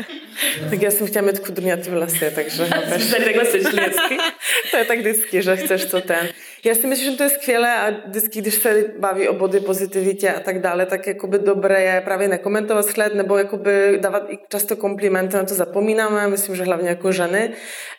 [0.70, 2.68] tak já jsem chtěla mít kudrňatý vlasy, takže...
[3.26, 4.18] Takhle vždycky.
[4.72, 6.28] to je tak vždycky, že chceš to ten.
[6.66, 10.34] Já si myslím, že to je skvělé a vždycky, když se baví o body pozitivitě
[10.34, 14.76] a tak dále, tak jakoby dobré je právě nekomentovat sled nebo jakoby dávat i často
[14.76, 17.50] komplimenty, na to zapomínáme, myslím, že hlavně jako ženy,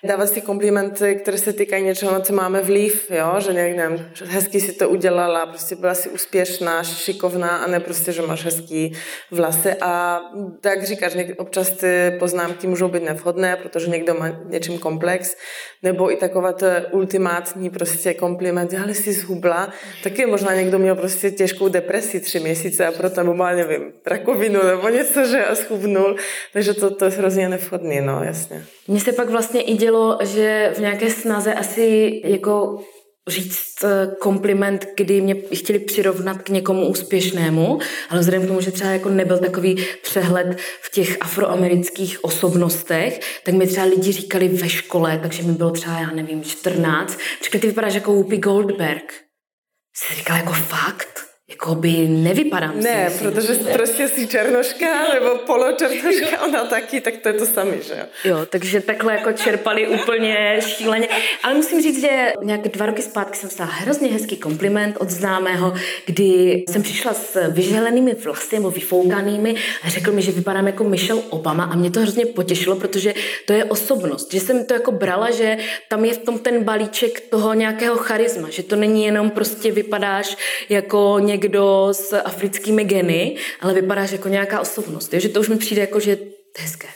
[0.05, 3.35] dávat si komplimenty, které se týkají něčeho, na co máme vliv, jo?
[3.39, 8.13] že nějak, nevím, hezky si to udělala, prostě byla si úspěšná, šikovná a ne prostě,
[8.13, 8.93] že máš hezký
[9.31, 10.21] vlasy a
[10.61, 15.37] tak říkáš, občas ty poznámky můžou být nevhodné, protože někdo má něčím komplex,
[15.83, 21.31] nebo i taková to ultimátní prostě kompliment, ale jsi zhubla, taky možná někdo měl prostě
[21.31, 26.17] těžkou depresi tři měsíce a proto mu má, nevím, rakovinu nebo něco, že a schubnul,
[26.53, 28.65] takže to, to je hrozně nevhodný, no jasně.
[28.89, 32.85] Mně se pak vlastně i dělo, že v nějaké snaze asi jako
[33.29, 38.71] říct eh, kompliment, kdy mě chtěli přirovnat k někomu úspěšnému, ale vzhledem k tomu, že
[38.71, 44.69] třeba jako nebyl takový přehled v těch afroamerických osobnostech, tak mi třeba lidi říkali ve
[44.69, 49.15] škole, takže mi bylo třeba, já nevím, 14, říkali, ty vypadáš jako Whoopi Goldberg.
[49.97, 51.26] Jsi říkala jako fakt?
[51.51, 53.73] Jakoby nevypadám Ne, si, protože myslím.
[53.75, 58.05] prostě jsi černoška nebo poločernoška, ona taky, tak to je to samý, že jo?
[58.25, 61.09] Jo, takže takhle jako čerpali úplně šíleně.
[61.43, 65.75] Ale musím říct, že nějak dva roky zpátky jsem dostala hrozně hezký kompliment od známého,
[66.07, 71.23] kdy jsem přišla s vyželenými vlasy nebo vyfoukanými a řekl mi, že vypadám jako Michelle
[71.31, 73.15] Obama a mě to hrozně potěšilo, protože
[73.47, 74.33] to je osobnost.
[74.33, 75.57] Že jsem to jako brala, že
[75.89, 80.37] tam je v tom ten balíček toho nějakého charisma, že to není jenom prostě vypadáš
[80.69, 81.36] jako někdo
[81.93, 85.15] s africkými geny, ale vypadáš jako nějaká osobnost.
[85.15, 85.21] Jo?
[85.21, 86.23] Že to už mi přijde jako, že to
[86.59, 86.89] je hezké.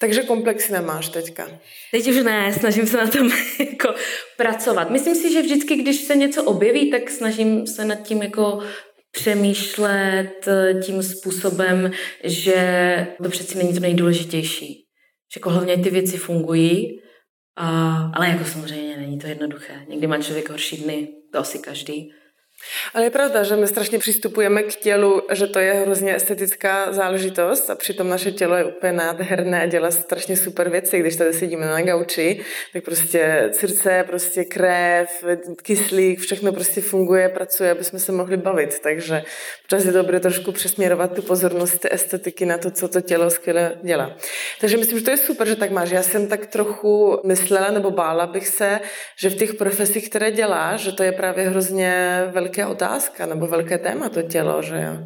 [0.00, 1.48] Takže komplex nemáš teďka.
[1.90, 3.30] Teď už ne, snažím se na tom
[3.70, 3.94] jako
[4.36, 4.90] pracovat.
[4.90, 8.62] Myslím si, že vždycky, když se něco objeví, tak snažím se nad tím jako
[9.10, 11.90] přemýšlet eh, tím způsobem,
[12.24, 12.56] že
[13.22, 14.84] to přeci není to nejdůležitější.
[15.34, 17.00] Že jako hlavně ty věci fungují,
[17.56, 19.86] a, ale jako samozřejmě není to jednoduché.
[19.88, 22.12] Někdy má člověk horší dny, to asi každý.
[22.94, 27.70] Ale je pravda, že my strašně přistupujeme k tělu, že to je hrozně estetická záležitost
[27.70, 31.00] a přitom naše tělo je úplně nádherné a dělá strašně super věci.
[31.00, 32.40] Když tady sedíme na gauči,
[32.72, 35.24] tak prostě srdce, prostě krev,
[35.62, 38.78] kyslík, všechno prostě funguje, pracuje, aby jsme se mohli bavit.
[38.78, 39.22] Takže
[39.64, 43.72] občas je dobré trošku přesměrovat tu pozornost té estetiky na to, co to tělo skvěle
[43.82, 44.16] dělá.
[44.60, 45.90] Takže myslím, že to je super, že tak máš.
[45.90, 48.80] Já jsem tak trochu myslela nebo bála bych se,
[49.16, 53.78] že v těch profesích, které děláš, že to je právě hrozně velká otázka nebo velké
[53.78, 54.96] téma to tělo, že jo?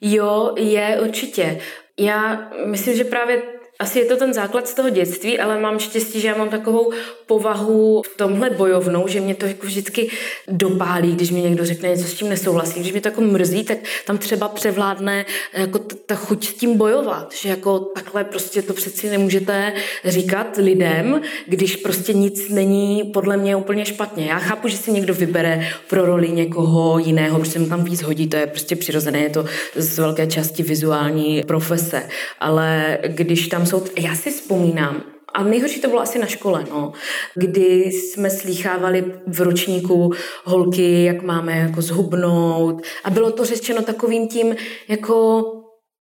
[0.00, 1.60] Jo, je určitě.
[1.98, 3.42] Já myslím, že právě
[3.82, 6.92] asi je to ten základ z toho dětství, ale mám štěstí, že já mám takovou
[7.26, 10.10] povahu v tomhle bojovnou, že mě to jako vždycky
[10.48, 12.80] dopálí, když mi někdo řekne něco, s tím nesouhlasí.
[12.80, 16.76] Když mě to jako mrzí, tak tam třeba převládne jako t- ta chuť s tím
[16.76, 19.72] bojovat, že jako takhle prostě to přeci nemůžete
[20.04, 24.26] říkat lidem, když prostě nic není podle mě úplně špatně.
[24.26, 28.26] Já chápu, že si někdo vybere pro roli někoho jiného, protože mu tam víc hodí,
[28.28, 29.44] to je prostě přirozené, je to
[29.76, 32.02] z velké části vizuální profese,
[32.40, 35.02] ale když tam jsou, já si vzpomínám,
[35.34, 36.92] a nejhorší to bylo asi na škole, no,
[37.34, 40.12] kdy jsme slýchávali v ročníku
[40.44, 44.56] holky, jak máme jako zhubnout a bylo to řečeno takovým tím
[44.88, 45.42] jako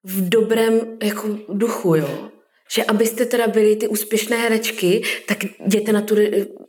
[0.04, 2.30] v dobrém jako duchu, jo.
[2.76, 6.15] Že abyste teda byli ty úspěšné herečky, tak jděte na tu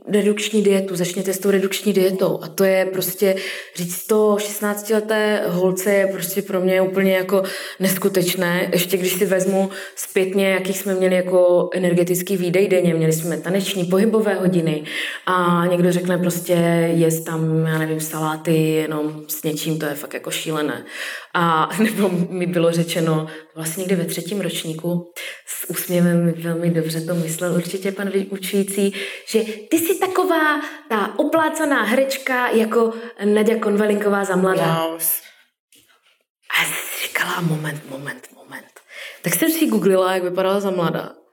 [0.08, 2.38] redukční dietu, začněte s tou redukční dietou.
[2.42, 3.34] A to je prostě
[3.74, 7.42] říct to 16-leté holce je prostě pro mě úplně jako
[7.80, 8.68] neskutečné.
[8.72, 13.84] Ještě když si vezmu zpětně, jaký jsme měli jako energetický výdej denně, měli jsme taneční
[13.84, 14.84] pohybové hodiny
[15.26, 16.52] a někdo řekne prostě
[16.94, 20.84] jest tam, já nevím, saláty jenom s něčím, to je fakt jako šílené.
[21.34, 25.12] A nebo mi bylo řečeno, vlastně někdy ve třetím ročníku
[25.46, 28.94] s úsměvem mi velmi dobře to myslel určitě pan učující,
[29.26, 32.92] že ty jsi taková ta oplácaná herečka jako
[33.24, 34.86] Nadia Konvalinková za mladá.
[34.86, 35.00] Wow.
[36.50, 36.64] A
[37.02, 38.80] říkala, moment, moment, moment.
[39.22, 41.23] Tak jsem si googlila, jak vypadala za mladá.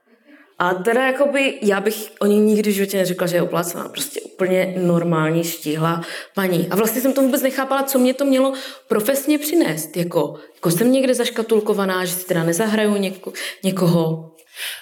[0.62, 3.88] A teda jakoby, já bych o ní nikdy v životě neřekla, že je oplácená.
[3.88, 6.02] Prostě úplně normální, štíhla
[6.34, 6.68] paní.
[6.70, 8.52] A vlastně jsem to vůbec nechápala, co mě to mělo
[8.88, 9.96] profesně přinést.
[9.96, 14.31] Jako, jako jsem někde zaškatulkovaná, že si teda nezahraju něko, někoho.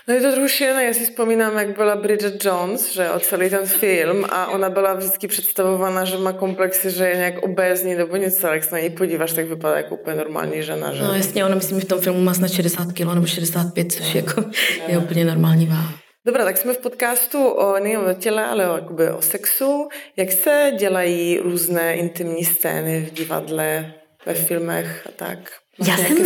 [0.09, 3.67] No je to šílené, já si vzpomínám, jak byla Bridget Jones, že o celý ten
[3.67, 8.47] film a ona byla vždycky představovaná, že má komplexy, že je nějak obézní nebo něco,
[8.47, 11.03] ale jak se na ní podíváš, tak vypadá jako úplně normální žena, že?
[11.03, 14.15] No jasně, ona myslím, že v tom filmu má snad 60 kg nebo 65, což
[14.15, 14.45] jako
[14.87, 15.93] je úplně normální váha.
[16.27, 19.89] Dobrá, tak jsme v podcastu o, nejen o těle, ale o, jakoby, o sexu.
[20.17, 23.95] Jak se dělají různé intimní scény v divadle,
[24.27, 25.60] ve filmech a tak?
[25.79, 26.17] Já Máš jsem-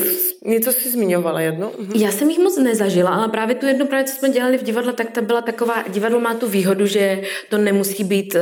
[0.46, 1.72] Něco jsi zmiňovala jedno?
[1.78, 1.92] Mhm.
[1.94, 4.92] Já jsem jich moc nezažila, ale právě tu jednu právě, co jsme dělali v divadle,
[4.92, 8.40] tak ta byla taková, divadlo má tu výhodu, že to nemusí být, uh,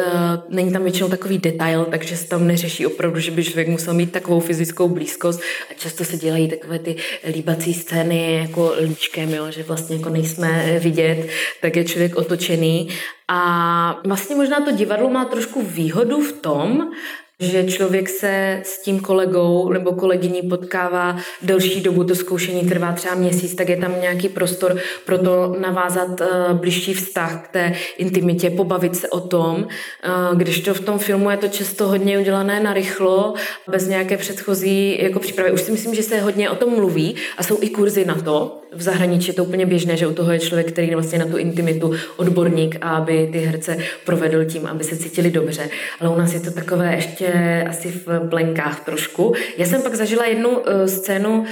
[0.48, 4.12] není tam většinou takový detail, takže se tam neřeší opravdu, že by člověk musel mít
[4.12, 6.96] takovou fyzickou blízkost a často se dělají takové ty
[7.32, 11.28] líbací scény jako líčkem, jo, že vlastně jako nejsme vidět,
[11.60, 12.88] tak je člověk otočený
[13.28, 16.90] a vlastně možná to divadlo má trošku výhodu v tom,
[17.40, 23.14] že člověk se s tím kolegou nebo kolegyní potkává delší dobu, to zkoušení trvá třeba
[23.14, 28.50] měsíc, tak je tam nějaký prostor pro to navázat uh, blížší vztah k té intimitě,
[28.50, 32.60] pobavit se o tom, uh, když to v tom filmu je to často hodně udělané
[32.60, 33.34] na rychlo,
[33.68, 35.52] bez nějaké předchozí jako přípravy.
[35.52, 38.61] Už si myslím, že se hodně o tom mluví a jsou i kurzy na to.
[38.74, 41.26] V zahraničí je to úplně běžné, že u toho je člověk, který je vlastně na
[41.26, 45.68] tu intimitu odborník aby ty herce provedl tím, aby se cítili dobře.
[46.00, 47.28] Ale u nás je to takové ještě
[47.68, 49.34] asi v plenkách trošku.
[49.58, 51.46] Já jsem pak zažila jednu uh, scénu uh,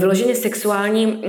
[0.00, 1.22] vyloženě sexuální um,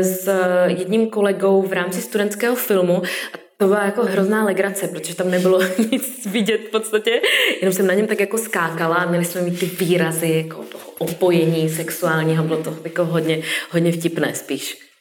[0.00, 0.28] s
[0.66, 3.02] jedním kolegou v rámci studentského filmu
[3.34, 5.60] a to byla jako hrozná legrace, protože tam nebylo
[5.92, 7.20] nic vidět v podstatě,
[7.60, 10.84] jenom jsem na něm tak jako skákala a měli jsme mít ty výrazy jako toho
[10.98, 14.91] opojení sexuálního, bylo to jako hodně, hodně vtipné spíš.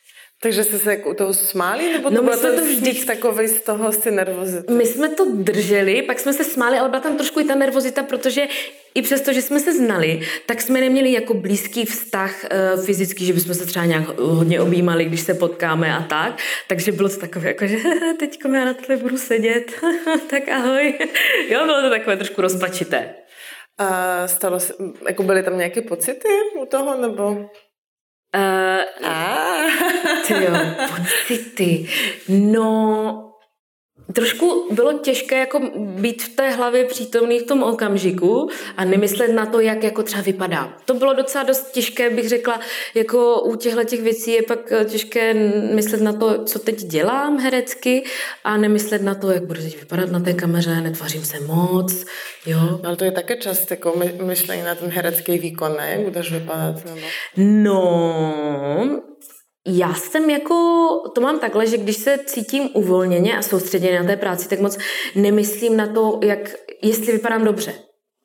[0.44, 2.66] Takže jste se jako u toho smáli, nebo to No, my byl jsme ten to
[2.66, 4.74] smích vždycky- takový z toho z ty nervozity?
[4.74, 8.04] My jsme to drželi, pak jsme se smáli, ale byla tam trošku i ta nervozita,
[8.04, 8.48] protože
[8.96, 13.34] i přesto, že jsme se znali, tak jsme neměli jako blízký vztah uh, fyzický, že
[13.34, 16.40] bychom se třeba nějak hodně objímali, když se potkáme a tak.
[16.68, 17.78] Takže bylo to takové, jako, že
[18.20, 19.72] teď já na tebe budu sedět,
[20.30, 20.94] tak ahoj.
[21.50, 23.14] Jo, bylo to takové trošku rozpačité.
[23.78, 24.74] A stalo se,
[25.08, 26.28] jako byly tam nějaké pocity
[26.62, 27.50] u toho, nebo?
[28.34, 29.38] Uh, A.
[30.28, 30.52] Ty jo,
[30.90, 31.88] pocity.
[32.30, 33.31] No,
[34.14, 39.46] trošku bylo těžké jako být v té hlavě přítomný v tom okamžiku a nemyslet na
[39.46, 40.74] to, jak jako třeba vypadá.
[40.86, 42.60] To bylo docela dost těžké, bych řekla,
[42.94, 45.34] jako u těchto těch věcí je pak eh, těžké
[45.74, 48.04] myslet na to, co teď dělám herecky
[48.44, 52.06] a nemyslet na to, jak budu teď vypadat na té kameře, netvařím se moc,
[52.46, 52.60] jo.
[52.62, 55.92] No, ale to je také čas jako my, myšlení na ten herecký výkon, ne?
[55.92, 56.86] Jak budeš vypadat?
[56.86, 57.02] Nebo...
[57.38, 59.02] No,
[59.68, 60.56] já jsem jako,
[61.16, 64.78] to mám takhle, že když se cítím uvolněně a soustředěně na té práci, tak moc
[65.16, 66.40] nemyslím na to, jak,
[66.82, 67.74] jestli vypadám dobře.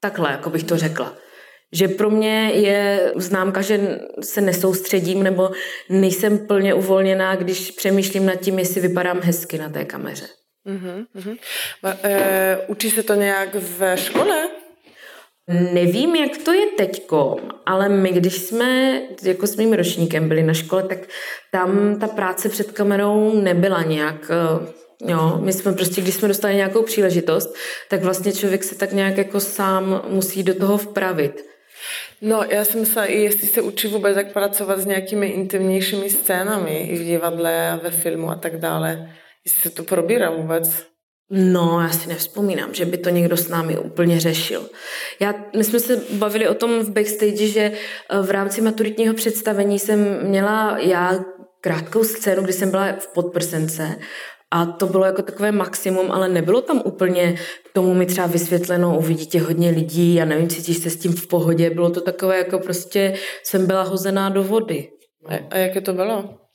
[0.00, 1.14] Takhle, jako bych to řekla.
[1.72, 5.50] Že pro mě je známka, že se nesoustředím nebo
[5.88, 10.26] nejsem plně uvolněná, když přemýšlím nad tím, jestli vypadám hezky na té kameře.
[10.66, 11.38] Uh-huh, uh-huh.
[12.02, 14.48] E, učí se to nějak ve škole?
[15.48, 20.54] Nevím, jak to je teďko, ale my, když jsme jako s mým ročníkem byli na
[20.54, 20.98] škole, tak
[21.52, 24.30] tam ta práce před kamerou nebyla nějak...
[24.30, 27.54] eh, Jo, my jsme prostě, když jsme dostali nějakou příležitost,
[27.88, 31.44] tak vlastně člověk se tak nějak jako sám musí do toho vpravit.
[32.22, 36.96] No, já jsem i jestli se učí vůbec jak pracovat s nějakými intimnějšími scénami i
[36.96, 39.10] v divadle ve filmu a tak dále.
[39.44, 40.86] Jestli se to probírá vůbec.
[41.30, 44.70] No, já si nevzpomínám, že by to někdo s námi úplně řešil.
[45.20, 47.60] Já, my jsme se bavili o tom v backstage, že
[48.10, 51.24] eh, v rámci maturitního představení jsem měla já
[51.60, 53.96] krátkou scénu, kdy jsem byla v podprsence
[54.50, 57.32] a to bylo jako takové maximum, ale nebylo tam úplně
[57.70, 61.12] k tomu mi třeba vysvětleno, uvidí tě hodně lidí, já nevím, cítíš se s tím
[61.12, 64.88] v pohodě, bylo to takové jako prostě, jsem byla hozená do vody.
[65.28, 66.45] A, a jaké to bylo?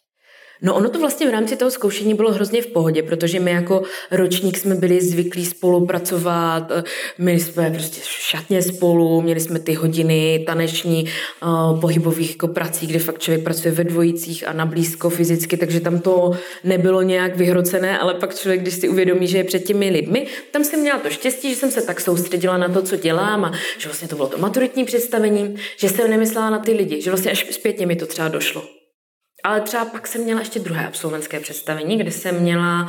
[0.63, 3.83] No ono to vlastně v rámci toho zkoušení bylo hrozně v pohodě, protože my jako
[4.11, 6.83] ročník jsme byli zvyklí spolupracovat, eh,
[7.17, 11.05] měli jsme prostě šatně spolu, měli jsme ty hodiny taneční,
[11.43, 15.79] uh, pohybových jako prací, kde fakt člověk pracuje ve dvojicích a na blízko fyzicky, takže
[15.79, 16.31] tam to
[16.63, 20.63] nebylo nějak vyhrocené, ale pak člověk, když si uvědomí, že je před těmi lidmi, tam
[20.63, 23.87] jsem měla to štěstí, že jsem se tak soustředila na to, co dělám a že
[23.87, 27.45] vlastně to bylo to maturitní představení, že jsem nemyslela na ty lidi, že vlastně až
[27.51, 28.80] zpětně mi to třeba došlo.
[29.43, 32.87] Ale třeba pak jsem měla ještě druhé absolventské představení, kde jsem měla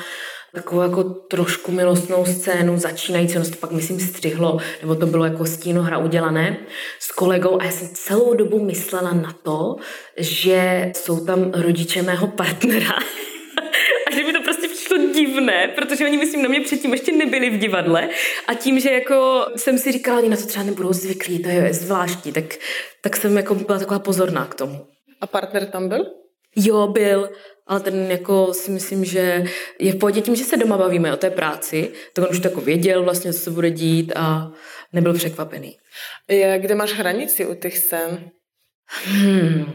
[0.54, 5.24] takovou jako trošku milostnou scénu začínající, ono se to pak myslím střihlo, nebo to bylo
[5.24, 6.56] jako stínohra udělané
[6.98, 9.76] s kolegou a já jsem celou dobu myslela na to,
[10.16, 12.92] že jsou tam rodiče mého partnera
[14.06, 17.50] a že mi to prostě přišlo divné, protože oni myslím na mě předtím ještě nebyli
[17.50, 18.08] v divadle
[18.46, 21.74] a tím, že jako jsem si říkala, oni na to třeba nebudou zvyklí, to je
[21.74, 22.44] zvláštní, tak,
[23.00, 24.86] tak jsem jako byla taková pozorná k tomu.
[25.20, 26.21] A partner tam byl?
[26.56, 27.30] Jo, byl,
[27.66, 29.44] ale ten jako si myslím, že
[29.78, 32.48] je v pohodě tím, že se doma bavíme o té práci, tak on už to
[32.48, 34.52] jako věděl vlastně, co se bude dít a
[34.92, 35.76] nebyl překvapený.
[36.28, 38.30] Je, kde máš hranici u těch scén?
[39.04, 39.72] Hmm.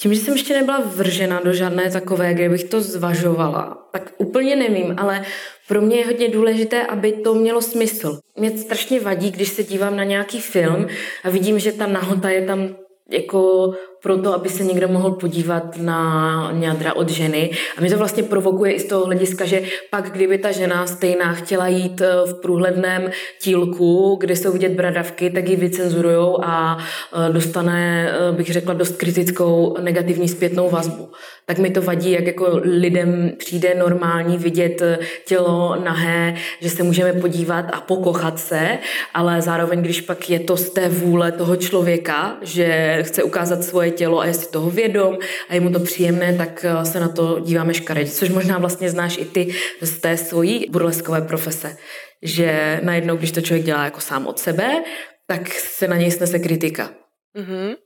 [0.00, 4.56] Tím, že jsem ještě nebyla vržena do žádné takové, kde bych to zvažovala, tak úplně
[4.56, 5.24] nevím, ale
[5.68, 8.18] pro mě je hodně důležité, aby to mělo smysl.
[8.36, 10.86] Mě strašně vadí, když se dívám na nějaký film
[11.24, 12.76] a vidím, že ta nahota je tam
[13.10, 13.72] jako
[14.04, 17.50] proto, aby se někdo mohl podívat na ňadra od ženy.
[17.76, 21.32] A mě to vlastně provokuje i z toho hlediska, že pak, kdyby ta žena stejná
[21.32, 27.32] chtěla jít eh, v průhledném tílku, kde jsou vidět bradavky, tak ji vycenzurujou a eh,
[27.32, 31.08] dostane, eh, bych řekla, dost kritickou negativní zpětnou vazbu.
[31.46, 34.82] Tak mi to vadí, jak jako lidem přijde normální vidět
[35.26, 38.78] tělo nahé, že se můžeme podívat a pokochat se,
[39.14, 43.93] ale zároveň, když pak je to z té vůle toho člověka, že chce ukázat svoje
[43.96, 45.18] tělo a je si toho vědom
[45.48, 48.90] a je mu to příjemné, tak eh, se na to díváme škaredě, což možná vlastně
[48.90, 51.76] znáš i ty z té svojí burleskové profese,
[52.22, 54.82] že najednou, když to člověk dělá jako sám od sebe,
[55.26, 56.90] tak se na něj snese kritika.
[57.36, 57.76] Mm-hmm.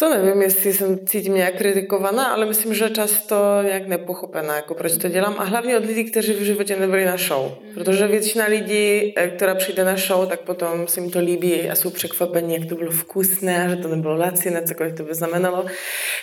[0.00, 4.96] To nevím, jestli jsem cítím nějak kritikovaná, ale myslím, že často nějak nepochopená, jako proč
[4.96, 5.34] to dělám.
[5.38, 7.52] A hlavně od lidí, kteří v životě nebyli na show.
[7.74, 11.74] Protože většina lidí, eh, která přijde na show, tak potom se jim to líbí a
[11.74, 15.66] jsou překvapení, jak to bylo vkusné, že to nebylo laciné, cokoliv to by znamenalo.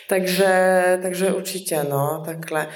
[0.09, 2.67] Takže, takže určitě, no, takhle.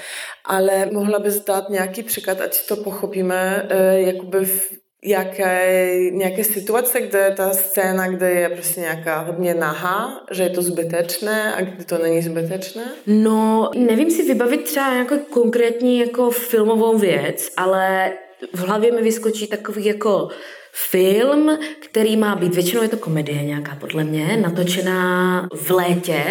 [0.44, 7.00] Ale mohla bys dát nějaký příklad, ať to pochopíme, eh, jakoby v jaké, nějaké situace,
[7.00, 11.60] kde je ta scéna, kde je prostě nějaká hodně nahá, že je to zbytečné a
[11.60, 12.84] kdy to není zbytečné?
[13.06, 18.12] No, nevím si vybavit třeba jako konkrétní jako filmovou věc, ale
[18.52, 20.28] v hlavě mi vyskočí takový jako
[20.72, 26.24] film, který má být, většinou je to komedie nějaká podle mě, natočená v létě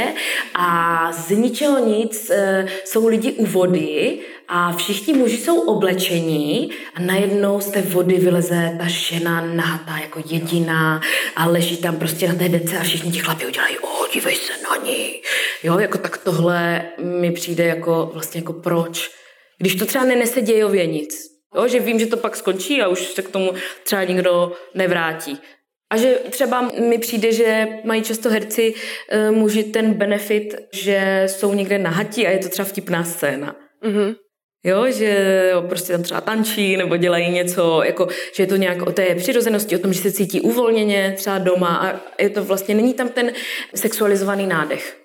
[0.55, 7.01] a z ničeho nic e, jsou lidi u vody a všichni muži jsou oblečení a
[7.01, 11.01] najednou z té vody vyleze ta žena nahatá jako jediná
[11.35, 14.53] a leží tam prostě na té dece a všichni ti chlapi udělají, o, dívej se
[14.63, 15.21] na ní.
[15.63, 19.11] Jo, jako tak tohle mi přijde jako vlastně jako proč.
[19.57, 22.99] Když to třeba nenese dějově nic, Jo, že vím, že to pak skončí a už
[22.99, 25.39] se k tomu třeba nikdo nevrátí.
[25.91, 31.53] A že třeba mi přijde, že mají často herci uh, muži ten benefit, že jsou
[31.53, 33.55] někde nahatí a je to třeba vtipná scéna.
[33.83, 34.15] Mm-hmm.
[34.63, 38.81] Jo, že jo, prostě tam třeba tančí nebo dělají něco, jako, že je to nějak
[38.81, 42.75] o té přirozenosti, o tom, že se cítí uvolněně třeba doma a je to vlastně,
[42.75, 43.31] není tam ten
[43.75, 45.00] sexualizovaný nádech.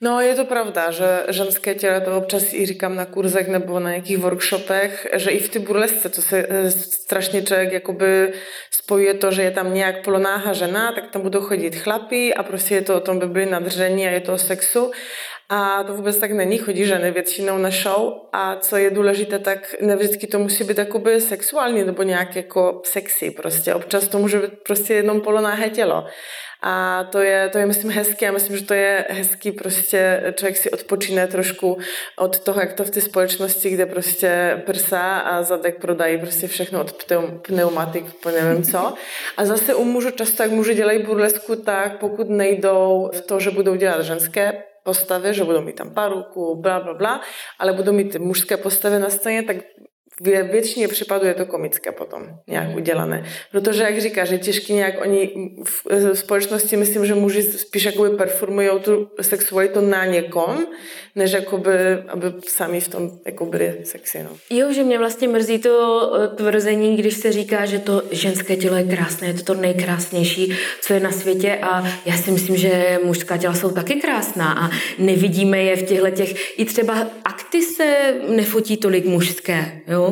[0.00, 3.90] No je to pravda, že ženské tělo, to občas i říkám na kurzech nebo na
[3.90, 8.32] nějakých workshopech, že i v té burlesce to se eh, strašně člověk jakoby
[8.70, 12.74] spojuje to, že je tam nějak polonáha žena, tak tam budou chodit chlapí a prostě
[12.74, 14.90] je to o tom, by byli nadření a je to o sexu.
[15.48, 19.74] A to vůbec tak není, chodí ženy většinou na show a co je důležité, tak
[19.80, 23.74] nevždycky to musí být jakoby sexuální nebo nějak jako sexy prostě.
[23.74, 26.06] Občas to může být prostě jenom polonáhé tělo.
[26.68, 28.26] A to je, to je, myslím, hezké.
[28.26, 31.78] Já myslím, že to je hezký prostě člověk si odpočíne trošku
[32.18, 36.80] od toho, jak to v té společnosti, kde prostě prsa a zadek prodají prostě všechno
[36.80, 37.04] od
[37.46, 38.94] pneumatik po nevím co.
[39.36, 43.50] A zase u mužů často, jak muži dělají burlesku, tak pokud nejdou v to, že
[43.50, 47.20] budou dělat ženské postavy, že budou mít tam paruku, bla, bla, bla,
[47.58, 49.56] ale budou mít mužské postavy na scéně, tak
[50.20, 53.24] většině případů je to komické potom nějak udělané.
[53.52, 58.10] Protože, jak říkáš, je těžké nějak oni v, v společnosti, myslím, že muži spíš jakoby
[58.10, 60.66] performují tu sexualitu na někom,
[61.16, 61.72] než jakoby,
[62.08, 64.22] aby sami v tom jako byli sexy.
[64.22, 64.30] No.
[64.50, 68.76] Jo, že mě vlastně mrzí to eh, tvrzení, když se říká, že to ženské tělo
[68.76, 72.98] je krásné, je to to nejkrásnější, co je na světě a já si myslím, že
[73.04, 78.14] mužská těla jsou taky krásná a nevidíme je v těchto těch i třeba akty se
[78.28, 80.05] nefotí tolik mužské, jo?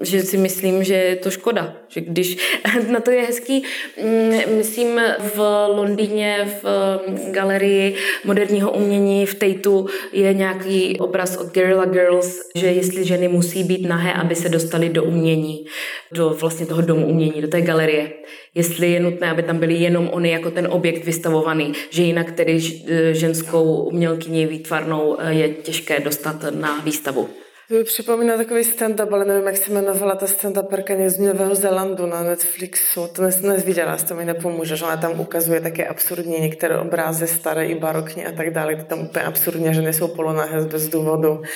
[0.00, 1.76] Že si myslím, že je to škoda.
[1.88, 2.36] Že když,
[2.90, 3.62] na to je hezký,
[4.02, 5.00] mm, myslím
[5.34, 12.40] v Londýně v mm, galerii moderního umění v Tateu je nějaký obraz od Guerrilla Girls,
[12.54, 15.66] že jestli ženy musí být nahé, aby se dostali do umění,
[16.12, 18.10] do vlastně toho domu umění, do té galerie.
[18.54, 22.60] Jestli je nutné, aby tam byly jenom oni jako ten objekt vystavovaný, že jinak tedy
[22.60, 27.28] ž- ženskou umělkyni výtvarnou eh, je těžké dostat na výstavu.
[27.68, 32.06] To mi připomíná takový stand-up, ale nevím, jak se jmenovala ta stand-uperka z Nového Zélandu
[32.06, 33.08] na Netflixu.
[33.12, 37.66] To nes, nezviděla, to mi nepomůže, že ona tam ukazuje také absurdní některé obrazy, staré
[37.66, 38.76] i barokní a tak dále.
[38.76, 41.42] To tam úplně absurdně, že nejsou polonahé bez důvodu.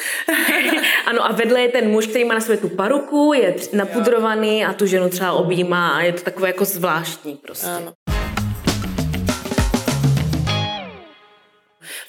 [1.06, 4.72] Ano a vedle je ten muž, který má na sobě tu paruku, je napudrovaný a
[4.72, 7.66] tu ženu třeba objímá a je to takové jako zvláštní prostě.
[7.66, 8.19] Ano.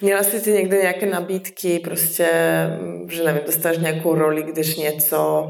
[0.02, 2.30] Měla jsi ty někde nějaké nabídky, prostě,
[3.10, 5.50] že nevím, dostáš nějakou roli, když něco...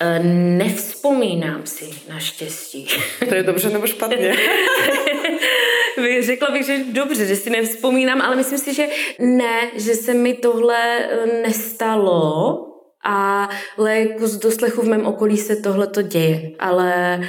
[0.00, 0.18] E,
[0.58, 2.86] Nevzpomínám si naštěstí.
[3.28, 4.36] To je dobře nebo špatně?
[5.96, 8.86] Vy- Řekla bych, že dobře, že si nevzpomínám, ale myslím si, že
[9.18, 12.58] ne, že se mi tohle e, nestalo,
[13.04, 17.20] ale jako z doslechu v mém okolí se tohle to děje, ale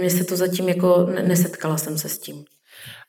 [0.00, 2.44] mně se to zatím jako ne- nesetkala jsem se s tím.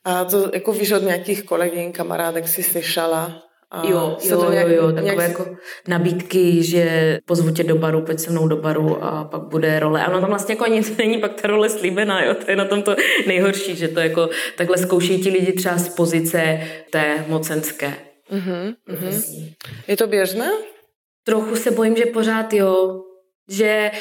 [0.05, 3.43] A to jako víš od nějakých kolegyň, kamarádek si slyšela?
[3.71, 5.45] A Jo, jo, to jo, nějak- jo, takové nějak- jako
[5.87, 10.05] nabídky, že pozvu tě do baru, pojď se mnou do baru a pak bude role.
[10.05, 12.81] Ano, tam vlastně jako nic není, pak ta role slíbená, jo, to je na tom
[12.81, 12.95] to
[13.27, 16.59] nejhorší, že to jako takhle zkouší ti lidi třeba z pozice
[16.91, 17.93] té mocenské.
[18.31, 19.21] Mhm, mhm.
[19.87, 20.51] Je to běžné?
[21.25, 23.01] Trochu se bojím, že pořád jo,
[23.49, 23.91] že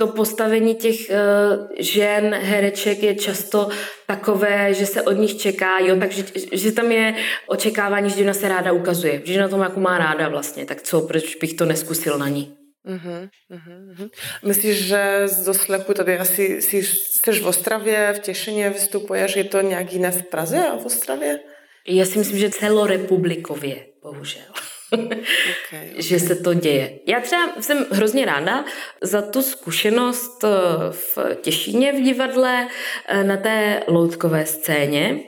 [0.00, 3.68] to postavení těch uh, žen, hereček je často
[4.06, 7.14] takové, že se od nich čeká, jo, takže že tam je
[7.46, 11.00] očekávání, že žena se ráda ukazuje, že na tom jako má ráda vlastně, tak co,
[11.00, 12.56] proč bych to neskusil na ní?
[12.84, 14.08] Mhm, mhm, mhm.
[14.44, 19.60] Myslíš, že z doslechu tady asi jsi, jsi v Ostravě, v Těšině vystupuješ, je to
[19.60, 21.40] nějak jiné v Praze a v Ostravě?
[21.88, 24.52] Já si myslím, že celorepublikově, bohužel.
[24.92, 25.88] Okay.
[25.96, 26.98] že se to děje.
[27.06, 28.64] Já třeba jsem hrozně ráda
[29.00, 30.48] za tu zkušenost eh,
[30.90, 32.68] v Těšíně v divadle
[33.08, 35.18] eh, na té loutkové scéně.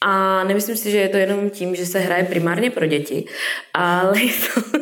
[0.00, 3.24] A nemyslím si, že je to jenom tím, že se hraje primárně pro děti,
[3.74, 4.78] ale je to,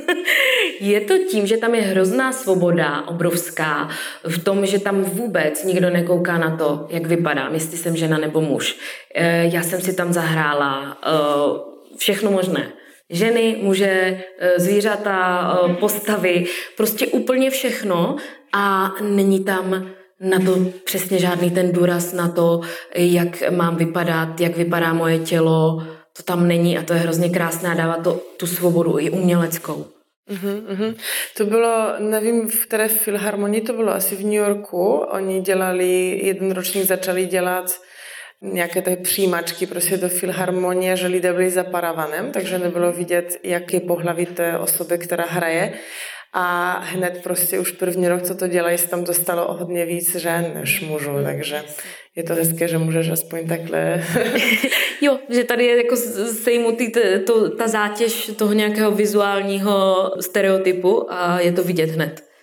[0.80, 3.88] je to tím, že tam je hrozná svoboda, obrovská,
[4.24, 8.40] v tom, že tam vůbec nikdo nekouká na to, jak vypadám, jestli jsem žena nebo
[8.40, 8.76] muž.
[9.14, 10.98] Eh, Já jsem si tam zahrála
[11.98, 12.72] všechno možné
[13.10, 16.44] ženy, muže, eh, zvířata, eh, postavy,
[16.76, 18.16] prostě úplně všechno
[18.52, 19.86] a není tam
[20.20, 22.60] na to přesně žádný ten důraz na to,
[22.94, 25.82] jak mám vypadat, jak vypadá moje tělo,
[26.16, 29.86] to tam není a to je hrozně krásné a dává to tu svobodu i uměleckou.
[30.30, 30.94] Mhm, mhm.
[31.36, 34.94] To bylo, nevím, v které filharmonii to bylo, asi v New Yorku.
[34.96, 37.72] Oni dělali, jeden ročník začali dělat
[38.42, 43.72] nějaké ty přijímačky prostě do filharmonie, že lidé byli za paravanem, takže nebylo vidět, jak
[43.72, 45.72] je pohlaví té osoby, která hraje.
[46.36, 50.16] A hned prostě už první rok, co to dělají, se tam dostalo o hodně víc
[50.16, 51.62] žen než mužů, takže
[52.16, 54.04] je to hezké, že můžeš aspoň takhle
[55.00, 55.96] Jo, že tady je jako
[56.42, 62.33] sejmutý t- to, ta zátěž toho nějakého vizuálního stereotypu a je to vidět hned.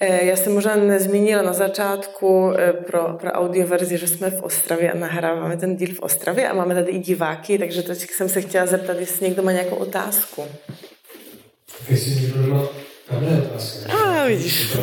[0.00, 4.92] Eh, Já jsem možná nezmínila na začátku eh, pro, pro audioverzi, že jsme v Ostravě
[4.92, 8.40] a nahráváme ten díl v Ostravě a máme tady i diváky, takže teď jsem se
[8.40, 10.44] chtěla zeptat, jestli někdo má nějakou otázku.
[11.88, 12.68] Jestli někdo má,
[13.08, 13.92] tam je otázka.
[13.92, 14.76] A, vidíš.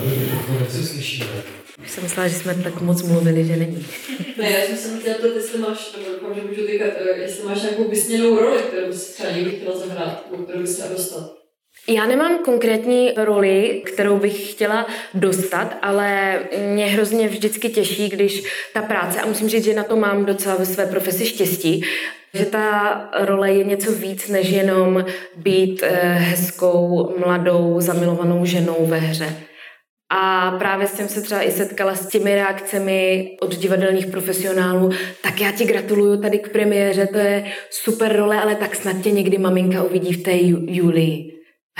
[1.83, 3.85] Už jsem myslela, že jsme tak moc mluvili, že není.
[4.37, 7.61] Ne, já jsem se chtěla ptat, jestli máš, nebo že můžu týkat, eh, jestli máš
[7.61, 11.40] nějakou vysněnou roli, kterou bys třeba někdy chtěla zahrát, kterou bys chtěla dostat.
[11.87, 16.39] Já nemám konkrétní roli, kterou bych chtěla dostat, ale
[16.73, 18.43] mě hrozně vždycky těší, když
[18.73, 21.83] ta práce, a musím říct, že na to mám docela ve své profesi štěstí,
[22.33, 25.05] že ta role je něco víc, než jenom
[25.35, 29.35] být eh, hezkou, mladou, zamilovanou ženou ve hře.
[30.13, 34.89] A právě jsem se třeba i setkala s těmi reakcemi od divadelních profesionálů.
[35.23, 39.11] Tak já ti gratuluju tady k premiéře, to je super role, ale tak snad tě
[39.11, 41.30] někdy maminka uvidí v té Ju- Julii.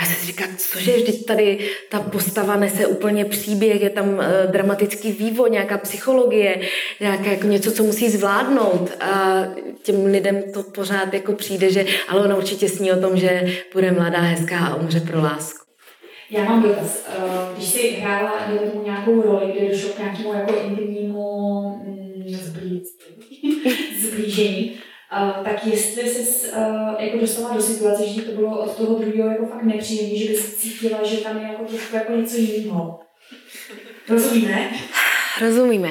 [0.02, 1.58] A já jsem si říkala, cože, vždyť tady
[1.90, 6.60] ta postava nese úplně příběh, je tam uh, dramatický vývoj, nějaká psychologie,
[7.00, 8.90] nějaké jako něco, co musí zvládnout.
[9.00, 9.42] A
[9.82, 13.92] těm lidem to pořád jako přijde, že ale ona určitě sní o tom, že bude
[13.92, 15.66] mladá, hezká a umře pro lásku.
[16.30, 17.06] Já mám dotaz.
[17.08, 18.32] Eh, Když jsi hrála
[18.72, 22.02] tomu nějakou roli, kde došlo k nějakému jako intimnímu mm,
[24.08, 24.78] zblížení,
[25.20, 29.28] Uh, tak jestli jsi uh, jako dostala do situace, že to bylo od toho druhého
[29.28, 33.00] jako fakt nepříjemné, že bys cítila, že tam je jako trošku jako něco jiného.
[34.08, 34.70] Rozumíme?
[35.40, 35.90] Rozumíme.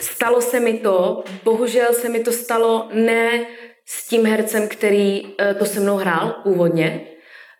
[0.00, 3.46] Stalo se mi to, bohužel se mi to stalo ne
[3.86, 7.06] s tím hercem, který eh, to se mnou hrál původně.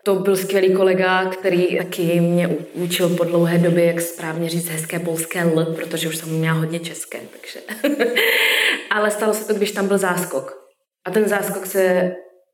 [0.05, 4.98] To byl skvělý kolega, který taky mě učil po dlouhé době, jak správně říct hezké
[4.98, 7.61] polské L, protože už jsem měla hodně české, takže.
[8.90, 10.64] Ale stalo se to, když tam byl záskok.
[11.07, 12.12] A ten záskok se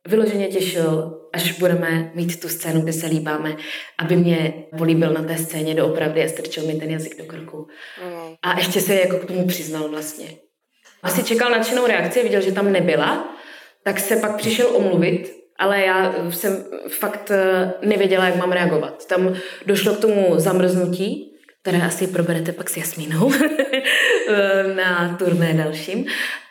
[0.08, 3.56] vyloženě těšil, až budeme mít tu scénu, kde se líbáme,
[3.98, 7.66] aby mě políbil na té scéně doopravdy a strčil mi ten jazyk do krku.
[8.42, 10.28] A ještě se jako k tomu přiznal vlastně.
[11.02, 13.36] Asi čekal nadšenou reakci, viděl, že tam nebyla,
[13.84, 19.06] tak se pak přišel omluvit, ale já jsem fakt eh, nevěděla, jak mám reagovat.
[19.06, 19.34] Tam
[19.66, 23.32] došlo k tomu zamrznutí, které asi proberete pak s Jasmínou
[24.28, 26.06] eh, na turné dalším,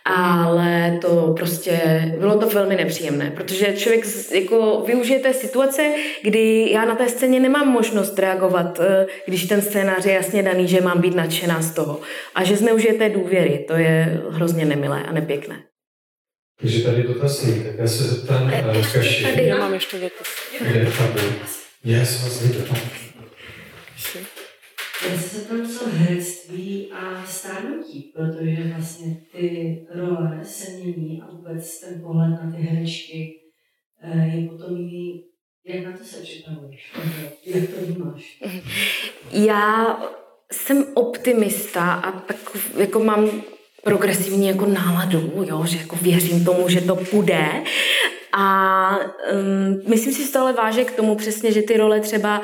[0.06, 1.72] ale to prostě,
[2.20, 5.94] bylo to velmi nepříjemné, protože člověk jako využije té situace,
[6.24, 10.68] kdy já na té scéně nemám možnost reagovat, eh, když ten scénář je jasně daný,
[10.68, 12.00] že mám být nadšená z toho.
[12.36, 15.56] A že zneužije té důvěry, to je hrozně nemilé a nepěkné.
[16.62, 19.24] Takže tady dotaz není, tak já se zeptám uh, Kaši.
[19.24, 19.46] Tady.
[19.46, 20.12] Já mám ještě.
[20.62, 21.34] Kde tam byl?
[21.84, 22.66] Já jsem vás viděl.
[25.10, 31.80] Já se zeptám, co herectví a stárnutí, protože vlastně ty role se mění a vůbec
[31.80, 33.36] ten pohled na ty herečky
[34.04, 35.24] eh, je potom jiný.
[35.66, 36.94] Jak na to se připravuješ?
[37.46, 38.44] Jak to vnímáš?
[39.32, 39.98] Já
[40.52, 42.38] jsem optimista a tak
[42.78, 43.42] jako mám
[43.84, 47.46] progresivní jako náladu, jo, že jako věřím tomu, že to půjde.
[48.34, 49.00] A
[49.34, 52.42] um, myslím si, že to ale váže k tomu přesně, že ty role třeba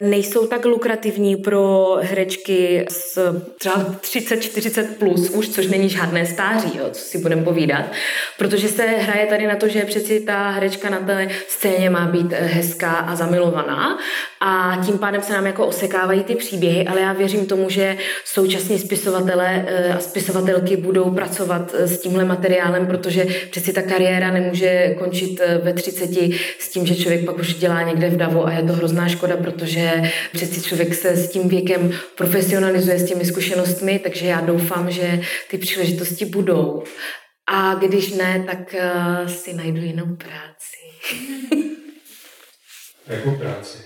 [0.00, 3.18] nejsou tak lukrativní pro herečky z
[3.58, 7.84] třeba 30-40 plus už, což není žádné stáří, jo, co si budeme povídat,
[8.38, 12.32] protože se hraje tady na to, že přeci ta herečka na té scéně má být
[12.32, 13.98] hezká a zamilovaná.
[14.40, 18.78] A tím pádem se nám jako osekávají ty příběhy, ale já věřím tomu, že současní
[18.78, 25.27] spisovatele eh, a spisovatelky budou pracovat s tímhle materiálem, protože přeci ta kariéra nemůže končit
[25.40, 26.10] eh, ve 30
[26.58, 29.36] s tím, že člověk pak už dělá někde v davu a je to hrozná škoda,
[29.36, 30.02] protože
[30.32, 35.20] přeci člověk se s tím věkem profesionalizuje s těmi zkušenostmi, takže já doufám, že
[35.50, 36.82] ty příležitosti budou.
[37.46, 40.78] A když ne, tak eh, si najdu jinou práci.
[43.06, 43.78] Jakou práci?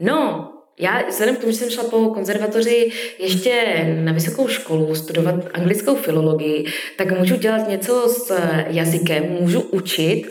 [0.00, 5.34] No, já vzhledem k tomu, že jsem šla po konzervatoři ještě na vysokou školu studovat
[5.54, 6.64] anglickou filologii,
[6.96, 10.22] tak můžu dělat něco s jazykem, můžu učit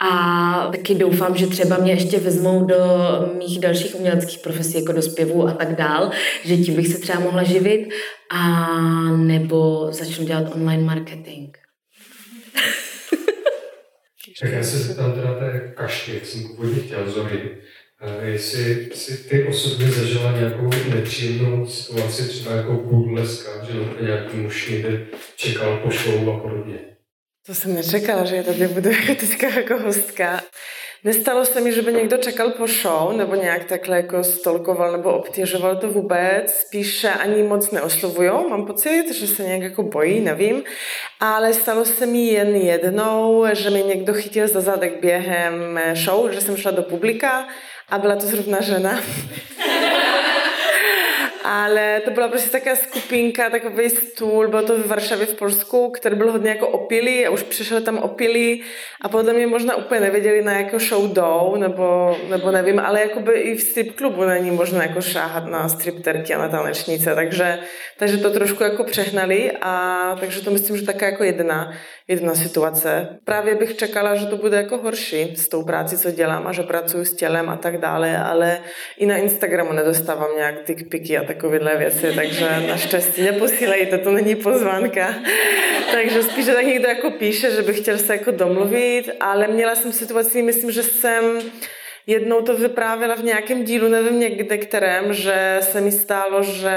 [0.00, 2.76] a taky doufám, že třeba mě ještě vezmou do
[3.38, 6.10] mých dalších uměleckých profesí, jako do zpěvu a tak dál,
[6.44, 7.88] že tím bych se třeba mohla živit
[8.30, 8.66] a
[9.16, 11.56] nebo začnu dělat online marketing.
[14.40, 17.50] Tak já se zeptám teda té Kašky, jak jsem původně chtěl, Zory.
[18.24, 24.70] Jestli si ty osobně zažila nějakou nepříjemnou situaci, třeba jako burleska, že na nějaký muž
[24.70, 26.78] někde čekal po show a podobně.
[27.46, 30.42] To jsem nečekala, že já tady budu jako teďka jako hostka.
[31.04, 35.12] Nestalo se mi, že by někdo čekal po show, nebo nějak takhle jako stolkoval nebo
[35.12, 36.52] obtěžoval to vůbec.
[36.52, 40.62] Spíše ani moc neoslovujou, mám pocit, že se nějak jako bojí, nevím.
[41.20, 46.40] Ale stalo se mi jen jednou, že mi někdo chytil za zadek během show, že
[46.40, 47.48] jsem šla do publika
[47.92, 49.00] a byla to zrovna žena.
[51.44, 56.16] Ale to byla prostě taková skupinka, takový stůl, bylo to v Varšavě v Polsku, který
[56.16, 58.62] byl hodně jako opilý a už přišel tam opilý
[59.00, 63.32] a podle mě možná úplně nevěděli, na jakou show jdou, nebo, nebo nevím, ale jakoby
[63.32, 67.58] i v strip klubu není možné jako šáhat na stripterky a na tanečnice, takže,
[67.98, 71.72] takže to trošku jako přehnali a takže to myslím, že taká jako jedna,
[72.08, 73.18] jedna situace.
[73.24, 76.62] Právě bych čekala, že to bude jako horší s tou práci, co dělám a že
[76.62, 78.58] pracuji s tělem a tak dále, ale
[78.98, 85.14] i na Instagramu nedostávám nějak dickpiky a takovéhle věci, takže naštěstí neposílejte, to není pozvánka.
[85.92, 89.74] takže spíš, že tak někdo jako píše, že by chtěl se jako domluvit, ale měla
[89.74, 91.40] jsem situaci, myslím, že jsem
[92.06, 96.76] Jednou to vyprávěla v nějakém dílu, nevím někde kterém, že se mi stalo, že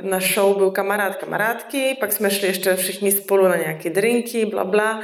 [0.00, 4.64] na show byl kamarád kamarádky, pak jsme šli ještě všichni spolu na nějaké drinky, bla,
[4.64, 5.02] bla.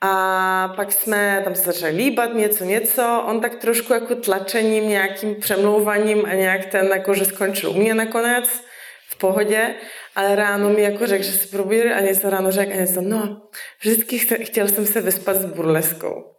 [0.00, 3.24] A pak jsme tam se začali líbat, něco, něco.
[3.26, 7.94] On tak trošku jako tlačením, nějakým přemlouvaním a nějak ten jako, že skončil u mě
[7.94, 8.64] nakonec
[9.08, 9.74] v pohodě,
[10.16, 13.42] ale ráno mi jako řekl, že se probudil a něco ráno řekl a něco, no,
[13.80, 16.33] vždycky chtěl jsem se vyspat s burleskou.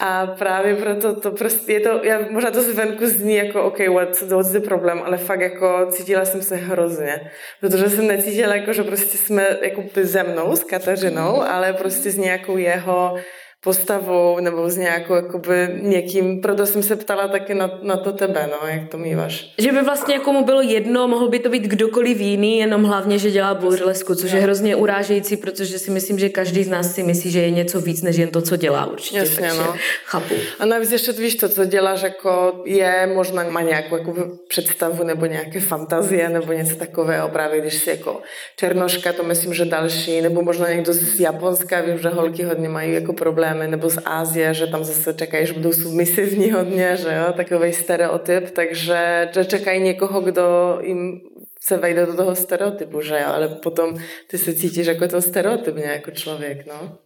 [0.00, 4.22] A právě proto to prostě je to, já, možná to zvenku zní jako OK, what,
[4.22, 7.30] what's the problem, ale fakt jako cítila jsem se hrozně,
[7.60, 12.16] protože jsem necítila jako, že prostě jsme jako ze mnou, s Kateřinou, ale prostě s
[12.16, 13.16] nějakou jeho
[13.60, 18.50] postavou nebo s nějakou jakoby někým, proto jsem se ptala taky na, na to tebe,
[18.50, 19.54] no, jak to míváš.
[19.58, 23.18] Že by vlastně jako mu bylo jedno, mohl by to být kdokoliv jiný, jenom hlavně,
[23.18, 27.02] že dělá burlesku, což je hrozně urážející, protože si myslím, že každý z nás si
[27.02, 29.18] myslí, že je něco víc, než jen to, co dělá určitě.
[29.18, 29.74] Jasně, takže no.
[30.04, 30.34] chápu.
[30.58, 34.14] A navíc ještě víš to, co děláš, jako je, možná má nějakou jako
[34.48, 38.20] představu nebo nějaké fantazie nebo něco takového, právě když si jako
[38.56, 42.92] černoška, to myslím, že další, nebo možná někdo z Japonska, vím, že holky hodně mají
[42.92, 43.12] jako
[43.48, 47.72] problémy, nebo z Ázie, že tam zase čekají, že budou submisivní hodně, že jo, takový
[47.72, 51.20] stereotyp, takže že čekají někoho, kdo jim
[51.60, 53.96] se vejde do toho stereotypu, že jo, ale potom
[54.30, 56.98] ty se cítíš jako ten stereotyp jako člověk, no.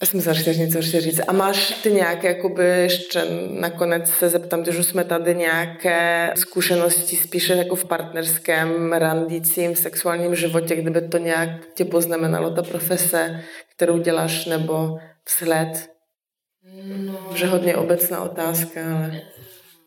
[0.00, 1.20] Já jsem se chceš něco ještě říct.
[1.28, 7.16] A máš ty nějaké, jakoby ještě nakonec se zeptám, když už jsme tady nějaké zkušenosti
[7.16, 13.40] spíše jako v partnerském, randícím, sexuálním životě, kdyby to nějak tě poznamenalo, ta profese,
[13.76, 14.98] kterou děláš, nebo
[15.28, 15.90] vzhled?
[16.96, 17.36] No.
[17.36, 19.22] Že hodně obecná otázka, ale...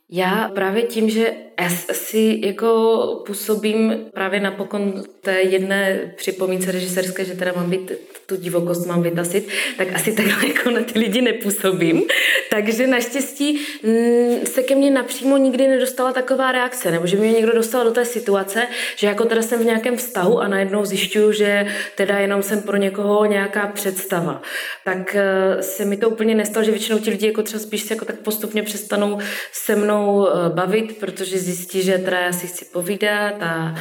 [0.09, 7.34] Já právě tím, že asi jako působím právě na pokon té jedné připomínce režisérské, že
[7.34, 7.91] teda mám být,
[8.26, 9.47] tu divokost mám vytasit,
[9.78, 12.03] tak asi takhle jako na ty lidi nepůsobím.
[12.49, 17.53] Takže naštěstí mm, se ke mně napřímo nikdy nedostala taková reakce, nebo že mě někdo
[17.53, 21.68] dostal do té situace, že jako teda jsem v nějakém vztahu a najednou zjišťuju, že
[21.95, 24.41] teda jenom jsem pro někoho nějaká představa.
[24.86, 27.93] Tak eh, se mi to úplně nestalo, že většinou ti lidi jako třeba spíš se
[27.93, 29.20] jako tak postupně přestanou
[29.51, 33.75] se mnou eh, bavit, protože zjistí, že teda já si chci povídat a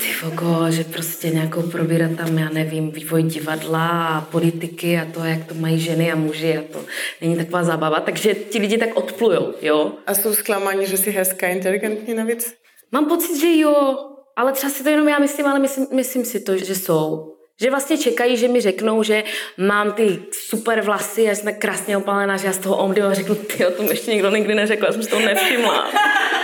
[0.00, 5.24] ty vogo, že prostě nějakou probírat tam, já nevím, vývoj divadla a politiky a to,
[5.24, 6.84] jak to mají ženy a muži a to
[7.20, 9.92] není taková zábava, takže ti lidi tak odplujou, jo.
[10.06, 12.54] A jsou zklamaní, že jsi hezká, inteligentní navíc?
[12.92, 13.98] Mám pocit, že jo,
[14.36, 17.26] ale třeba si to jenom já myslím, ale myslím, myslím si to, že jsou.
[17.60, 19.24] Že vlastně čekají, že mi řeknou, že
[19.58, 23.14] mám ty super vlasy a jsem tak krásně opalená, že já z toho omdiju a
[23.14, 25.90] řeknu, ty o tom ještě nikdo nikdy neřekl, já jsem si to nevšimla.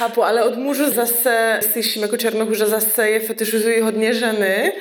[0.00, 4.72] Chápu, ale od mužů zase slyším jako černochu, že zase je fetišizují hodně ženy,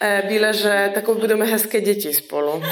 [0.00, 2.62] eh, bíle, že takové budeme hezké děti spolu.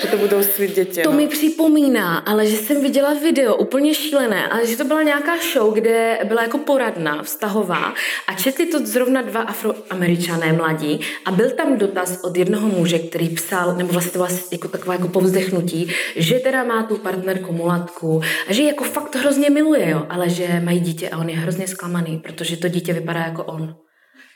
[0.00, 1.02] Že to budou svít děti.
[1.02, 1.16] To no.
[1.16, 5.74] mi připomíná, ale že jsem viděla video úplně šílené, ale že to byla nějaká show,
[5.74, 7.94] kde byla jako poradna vztahová
[8.26, 13.28] a četli to zrovna dva afroameričané mladí a byl tam dotaz od jednoho muže, který
[13.28, 18.20] psal, nebo vlastně to bylo jako taková jako povzdechnutí, že teda má tu partnerku mulatku
[18.48, 21.68] a že jako fakt hrozně miluje, jo, ale že mají dítě a on je hrozně
[21.68, 23.85] zklamaný, protože to dítě vypadá jako on.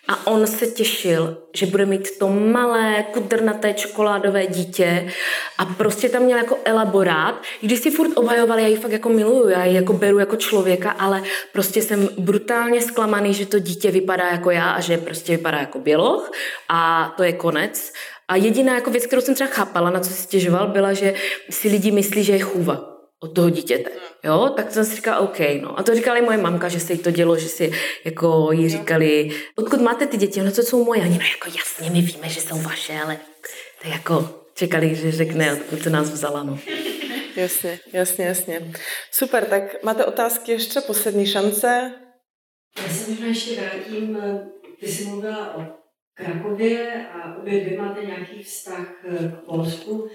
[0.09, 5.13] A on se těšil, že bude mít to malé, kudrnaté čokoládové dítě
[5.59, 7.43] a prostě tam měl jako elaborát.
[7.61, 10.91] Když si furt obhajoval, já ji fakt jako miluju, já ji jako beru jako člověka,
[10.91, 11.23] ale
[11.53, 15.79] prostě jsem brutálně zklamaný, že to dítě vypadá jako já a že prostě vypadá jako
[15.79, 16.31] běloch
[16.69, 17.93] a to je konec.
[18.29, 21.15] A jediná jako věc, kterou jsem třeba chápala, na co si stěžoval, byla, že
[21.51, 23.91] si lidi myslí, že je chůva od toho dítěte.
[24.25, 25.79] Jo, tak jsem si říkala, OK, no.
[25.79, 27.73] A to říkala i moje mamka, že se jí to dělo, že si
[28.05, 30.43] jako jí říkali, odkud máte ty děti?
[30.43, 31.01] No to jsou moje.
[31.01, 33.17] Oni, no jako jasně, my víme, že jsou vaše, ale
[33.83, 36.59] to je jako čekali, že řekne, odkud to nás vzala, no.
[37.37, 38.73] Jasně, jasně, jasně.
[39.13, 40.81] Super, tak máte otázky ještě?
[40.81, 41.93] Poslední šance?
[42.83, 44.19] Já se možná ještě vrátím,
[44.81, 45.67] ty jsi mluvila o
[46.15, 50.09] Krakově a obě dvě máte nějaký vztah k Polsku.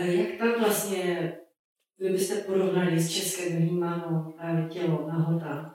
[0.00, 1.32] Jak tam vlastně
[2.02, 5.74] kdybyste porovnali s Českem vnímáno právě tělo, nahota?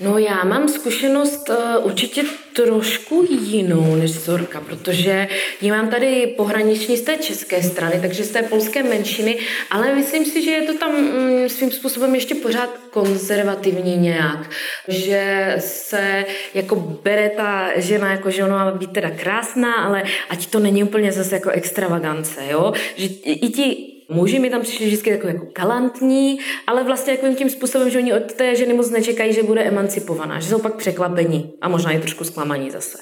[0.00, 2.22] No já mám zkušenost uh, určitě
[2.52, 5.28] trošku jinou než Zorka, protože
[5.60, 9.38] ji mám tady pohraniční z té české strany, takže z té polské menšiny,
[9.70, 14.50] ale myslím si, že je to tam mm, svým způsobem ještě pořád konzervativní nějak,
[14.88, 16.24] že se
[16.54, 20.84] jako bere ta žena jako že ona má být teda krásná, ale ať to není
[20.84, 25.46] úplně zase jako extravagance, jo, že i ti Muži mi tam přišli vždycky jako, jako
[25.56, 29.62] galantní, ale vlastně jako tím způsobem, že oni od té ženy moc nečekají, že bude
[29.62, 32.98] emancipovaná, že jsou pak překvapení a možná i trošku zklamaní zase.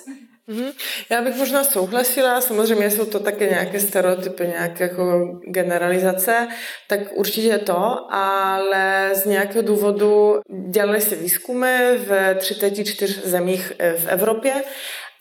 [0.49, 0.73] Mm-hmm.
[1.11, 5.03] Já bych možná souhlasila, samozřejmě jsou to také nějaké stereotypy, nějaké jako
[5.47, 6.49] generalizace,
[6.89, 10.41] tak určitě to, ale z nějakého důvodu
[10.71, 14.53] dělali se výzkumy v 34 zemích v Evropě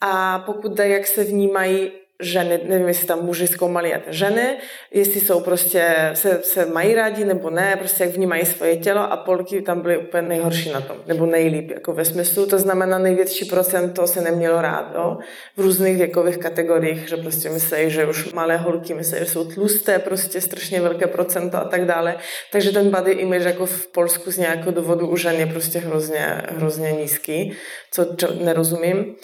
[0.01, 4.57] a pokud jde, jak se vnímají ženy, nevím, jestli tam muži zkoumali a ženy,
[4.91, 9.17] jestli jsou prostě, se, se mají rádi nebo ne, prostě jak vnímají svoje tělo a
[9.17, 13.45] Polky tam byly úplně nejhorší na tom, nebo nejlíp, jako ve smyslu, to znamená největší
[13.45, 15.17] procento se nemělo rád, jo?
[15.57, 19.99] v různých věkových kategoriích, že prostě myslí, že už malé holky myslí, že jsou tlusté,
[19.99, 22.15] prostě strašně velké procento a tak dále,
[22.51, 26.41] takže ten body image jako v Polsku z nějakého důvodu u žen je prostě hrozně,
[26.49, 27.53] hrozně nízký,
[27.91, 28.05] co,
[28.43, 29.15] nerozumím.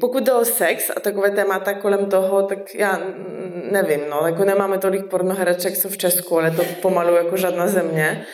[0.00, 3.00] Pokud jde o sex a takové témata kolem toho, tak já
[3.70, 8.26] nevím, no, jako nemáme tolik pornohereček, co v Česku, ale to pomalu jako žádná země.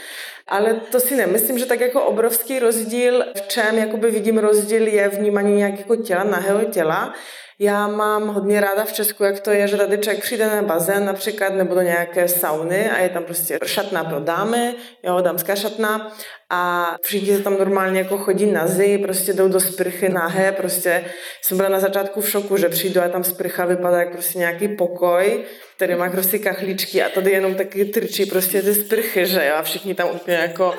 [0.49, 5.09] Ale to si nemyslím, že tak jako obrovský rozdíl, v čem jakoby vidím rozdíl je
[5.09, 7.15] vnímání nějakého těla, nahého těla.
[7.59, 11.05] Já mám hodně ráda v Česku, jak to je, že tady člověk přijde na bazén
[11.05, 16.13] například nebo do nějaké sauny a je tam prostě šatna pro dámy, jo, dámská šatna.
[16.51, 21.05] A všichni se tam normálně jako chodí nazy, prostě jdou do sprchy nahé, prostě
[21.43, 24.69] jsem byla na začátku v šoku, že přijdu a tam sprcha vypadá jak prostě nějaký
[24.69, 25.45] pokoj,
[25.77, 29.63] který má prostě kachličky a tady jenom taky trčí prostě ty sprchy, že jo, a
[29.63, 30.75] všichni tam úplně jako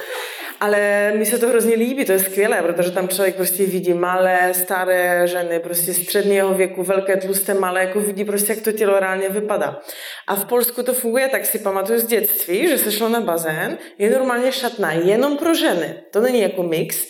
[0.60, 4.54] ale mi se to hrozně líbí, to je skvělé, protože tam člověk prostě vidí malé,
[4.54, 9.30] staré ženy, prostě středního věku, velké, tlusté, malé, jako vidí prostě, jak to tělo reálně
[9.30, 9.82] vypadá.
[10.28, 13.78] A v Polsku to funguje tak, si pamatuju z dětství, že se šlo na bazén,
[13.98, 15.96] je normálně šatna jenom pro ženy.
[16.12, 17.06] To není jako mix,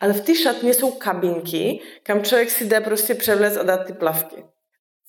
[0.00, 3.92] ale v té šatně jsou kabinky, kam člověk si jde prostě převlec a dát ty
[3.92, 4.36] plavky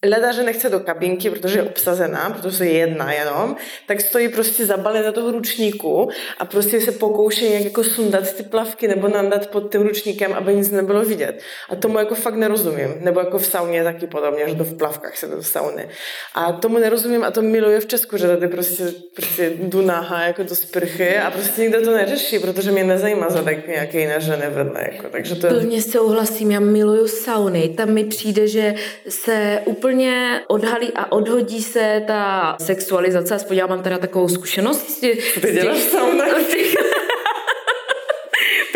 [0.10, 3.56] leda, že nechce do kabinky, protože je obsazená, protože je jedna jenom,
[3.88, 8.88] tak stojí prostě zabalená toho ručníku a prostě se pokouší nějak jako sundat ty plavky
[8.88, 11.42] nebo nandat pod tím ručníkem, aby nic nebylo vidět.
[11.70, 12.94] A tomu jako fakt nerozumím.
[13.00, 15.90] Nebo jako v sauně taky podobně, že to v plavkách se do sauny.
[16.34, 18.84] A tomu nerozumím a to miluje v Česku, že tady prostě,
[19.16, 19.88] prostě jdu
[20.22, 24.46] jako do sprchy a prostě nikdo to neřeší, protože mě nezajímá zadek nějaké jiné ženy
[24.50, 24.90] vedle.
[24.92, 25.10] Jako.
[25.10, 25.48] Takže to...
[25.48, 27.70] Plně souhlasím, já miluju sauny.
[27.70, 28.76] Tam mi přijde, že
[29.10, 35.00] se úplně úplně odhalí a odhodí se ta sexualizace, aspoň já mám teda takovou zkušenost.
[35.42, 36.26] Ty děláš sauna?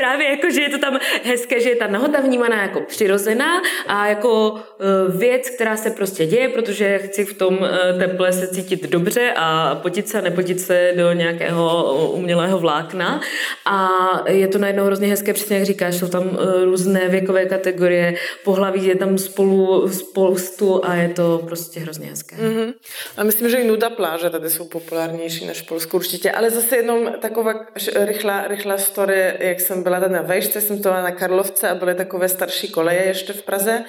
[0.05, 4.07] právě jako, že je to tam hezké, že je ta nahota vnímaná jako přirozená a
[4.07, 8.89] jako e, věc, která se prostě děje, protože chci v tom e, teple se cítit
[8.89, 13.21] dobře a potit se a nepotit se do nějakého umělého vlákna
[13.65, 13.89] a
[14.27, 18.85] je to najednou hrozně hezké, přesně jak říkáš, jsou tam e, různé věkové kategorie, pohlaví
[18.85, 22.35] je tam spolu spoustu a je to prostě hrozně hezké.
[22.35, 22.73] Mm-hmm.
[23.17, 26.77] A myslím, že i nuda pláže tady jsou populárnější než v Polsku určitě, ale zase
[26.77, 27.53] jenom taková
[27.95, 31.95] rychlá, rychlá story, jak jsem byla tady na vejšce, jsem to na Karlovce a byly
[31.95, 33.83] takové starší koleje ještě v Praze.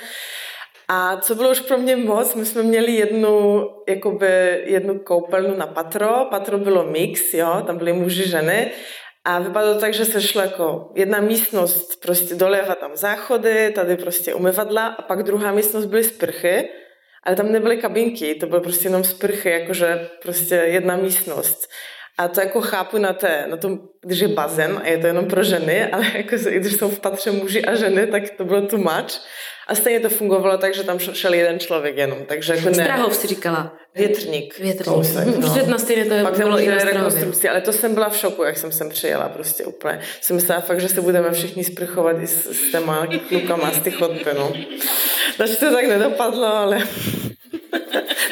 [0.88, 5.66] A co bylo už pro mě moc, my jsme měli jednu, jakoby, jednu koupelnu na
[5.66, 8.72] patro, patro bylo mix, jo, tam byly muži, ženy
[9.26, 14.34] a vypadalo tak, že se šlo jako jedna místnost prostě doleva tam záchody, tady prostě
[14.34, 16.68] umyvadla a pak druhá místnost byly sprchy,
[17.22, 21.68] ale tam nebyly kabinky, to byly prostě jenom sprchy, jakože prostě jedna místnost.
[22.18, 25.26] A to jako chápu na, té, na tom, když je bazén a je to jenom
[25.26, 28.78] pro ženy, ale jako, když jsou v patře muži a ženy, tak to bylo tu
[28.78, 29.18] mač.
[29.68, 32.18] A stejně to fungovalo tak, že tam šel jeden člověk jenom.
[32.26, 32.74] Takže jako ne...
[32.74, 33.76] Strahov si říkala.
[33.94, 34.58] Větrník.
[34.58, 34.94] Větrník.
[34.94, 35.66] Kousek, no.
[35.66, 38.72] Na stejně to Pak bylo i rekonstrukci, ale to jsem byla v šoku, jak jsem
[38.72, 40.00] sem přijela prostě úplně.
[40.20, 43.90] Jsem myslela fakt, že se budeme všichni sprchovat i s, s těma klukama z ty
[43.90, 44.52] chodby, no.
[45.38, 46.78] Takže to tak nedopadlo, ale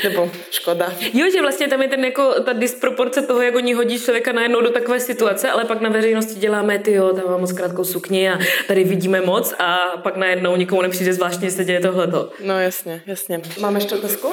[0.04, 0.92] nebo škoda.
[1.12, 4.60] Jo, že vlastně tam je ten jako ta disproporce toho, jak oni hodí člověka najednou
[4.60, 8.30] do takové situace, ale pak na veřejnosti děláme ty jo, tam mám moc krátkou sukni
[8.30, 8.38] a
[8.68, 12.30] tady vidíme moc a pak najednou nikomu nepřijde zvláštně, se děje tohleto.
[12.44, 13.40] No jasně, jasně.
[13.60, 14.28] Máme ještě otázku?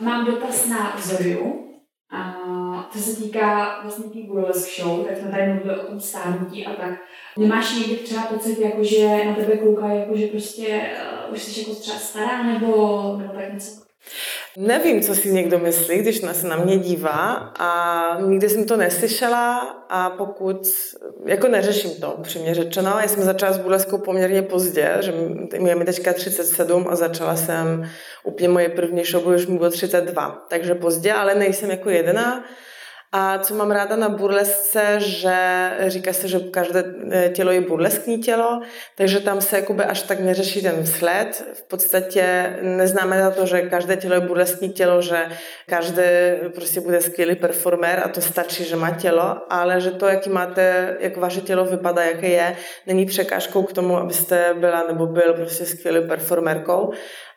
[0.00, 1.68] Mám dotaz na Zoriu.
[2.14, 2.34] A
[2.92, 6.72] to se týká vlastně té burlesk show, tak jsme tady mluvili o tom stárnutí a
[6.72, 6.90] tak.
[7.38, 10.90] Nemáš někdy třeba pocit, jako, že na tebe koukají, jako, že prostě
[11.28, 12.68] uh, už jsi jako třeba stará nebo,
[13.18, 13.70] nebo tak něco?
[14.56, 19.58] Nevím, co si někdo myslí, když se na mě dívá a nikdy jsem to neslyšela
[19.88, 20.62] a pokud,
[21.26, 25.14] jako neřeším to, upřímně řečeno, já jsem začala s burleskou poměrně pozdě, že
[25.66, 27.90] je mi teďka 37 a začala jsem
[28.24, 32.44] úplně moje první show, když mi bylo 32, takže pozdě, ale nejsem jako jediná.
[33.14, 35.36] A co mám ráda na burlesce, že
[35.86, 38.60] říká se, že každé e, tělo je burleskní tělo,
[38.96, 41.44] takže tam se jakoby až tak neřeší ten vzhled.
[41.54, 45.26] V podstatě neznamená to, že každé tělo je burleskní tělo, že
[45.68, 46.02] každý
[46.54, 50.96] prostě bude skvělý performer a to stačí, že má tělo, ale že to, jaký máte,
[51.00, 52.56] jak vaše tělo vypadá, jaké je,
[52.86, 56.92] není překážkou k tomu, abyste byla nebo byl prostě skvělý performerkou.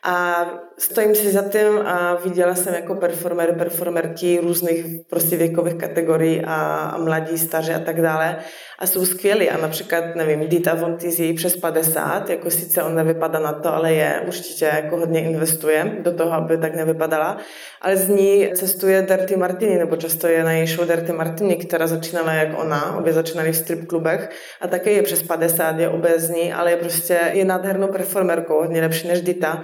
[0.07, 0.45] A
[0.77, 6.55] stojím si za tím a viděla jsem jako performer, performerky různých prostě věkových kategorií a,
[6.75, 8.37] a mladí, staří a tak dále.
[8.79, 9.49] A jsou skvělí.
[9.49, 13.93] A například, nevím, Dita von Tizi přes 50, jako sice on nevypadá na to, ale
[13.93, 17.37] je určitě jako hodně investuje do toho, aby tak nevypadala,
[17.81, 21.87] ale z ní cestuje Dirty Martini, nebo často je na její show Dirty Martini, která
[21.87, 24.29] začínala jak ona, obě začínali v strip klubech
[24.61, 29.07] a také je přes 50, je obézní, ale je prostě je nádhernou performerkou, hodně lepší
[29.07, 29.63] než Dita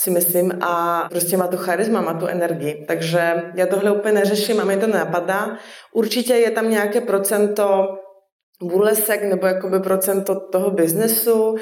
[0.00, 2.84] si myslím a prostě má tu charisma, má tu energii.
[2.88, 5.56] Takže já tohle úplně neřeším a mě to nenapadá.
[5.92, 7.88] Určitě je tam nějaké procento
[8.62, 11.56] burlesek nebo jakoby procento toho biznesu,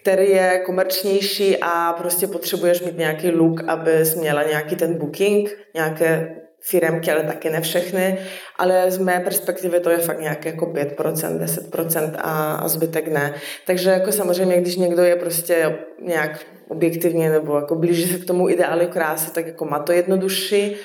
[0.00, 6.36] který je komerčnější a prostě potřebuješ mít nějaký look, abys měla nějaký ten booking, nějaké
[6.66, 8.18] firemky, ale taky ne všechny,
[8.56, 13.34] ale z mé perspektivy to je fakt nějaké jako 5%, 10% a, a zbytek ne.
[13.66, 18.48] Takže jako samozřejmě, když někdo je prostě nějak objektivně nebo jako blíží se k tomu
[18.48, 20.76] ideálu krásy, tak jako má to jednodušší,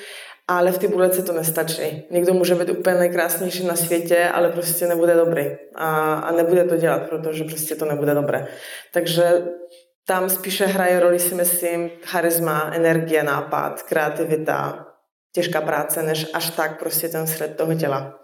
[0.48, 2.08] ale v té bulece to nestačí.
[2.12, 6.78] Někdo může být úplně nejkrásnější na světě, ale prostě nebude dobrý a, a nebude to
[6.78, 8.48] dělat, protože prostě to nebude dobré.
[8.94, 9.44] Takže
[10.08, 14.86] tam spíše hraje roli, si myslím, charisma, energie, nápad, kreativita,
[15.34, 18.20] těžká práce, než až tak prostě ten sled toho těla.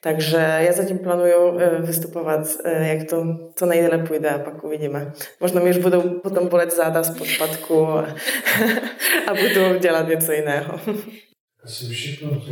[0.00, 3.24] Takže já zatím plánuju eh, vystupovat, eh, jak to
[3.54, 5.12] co nejdéle půjde a pak uvidíme.
[5.40, 8.00] Možná mi už budou potom bolet záda z podpadku a,
[9.26, 10.80] a budu dělat něco jiného.
[11.64, 12.42] Asi všechno.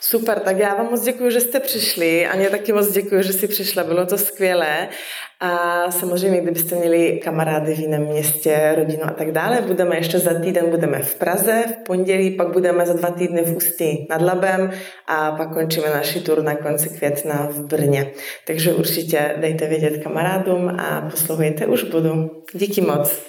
[0.00, 2.26] Super, tak já vám moc děkuji, že jste přišli.
[2.26, 4.88] Aně taky moc děkuji, že jsi přišla, bylo to skvělé.
[5.40, 10.40] A samozřejmě, kdybyste měli kamarády v jiném městě, rodinu a tak dále, budeme ještě za
[10.40, 14.70] týden budeme v Praze, v pondělí, pak budeme za dva týdny v Ústí nad Labem
[15.06, 18.10] a pak končíme naši tur na konci května v Brně.
[18.46, 22.30] Takže určitě dejte vědět kamarádům a poslouchejte už budu.
[22.52, 23.26] Díky moc.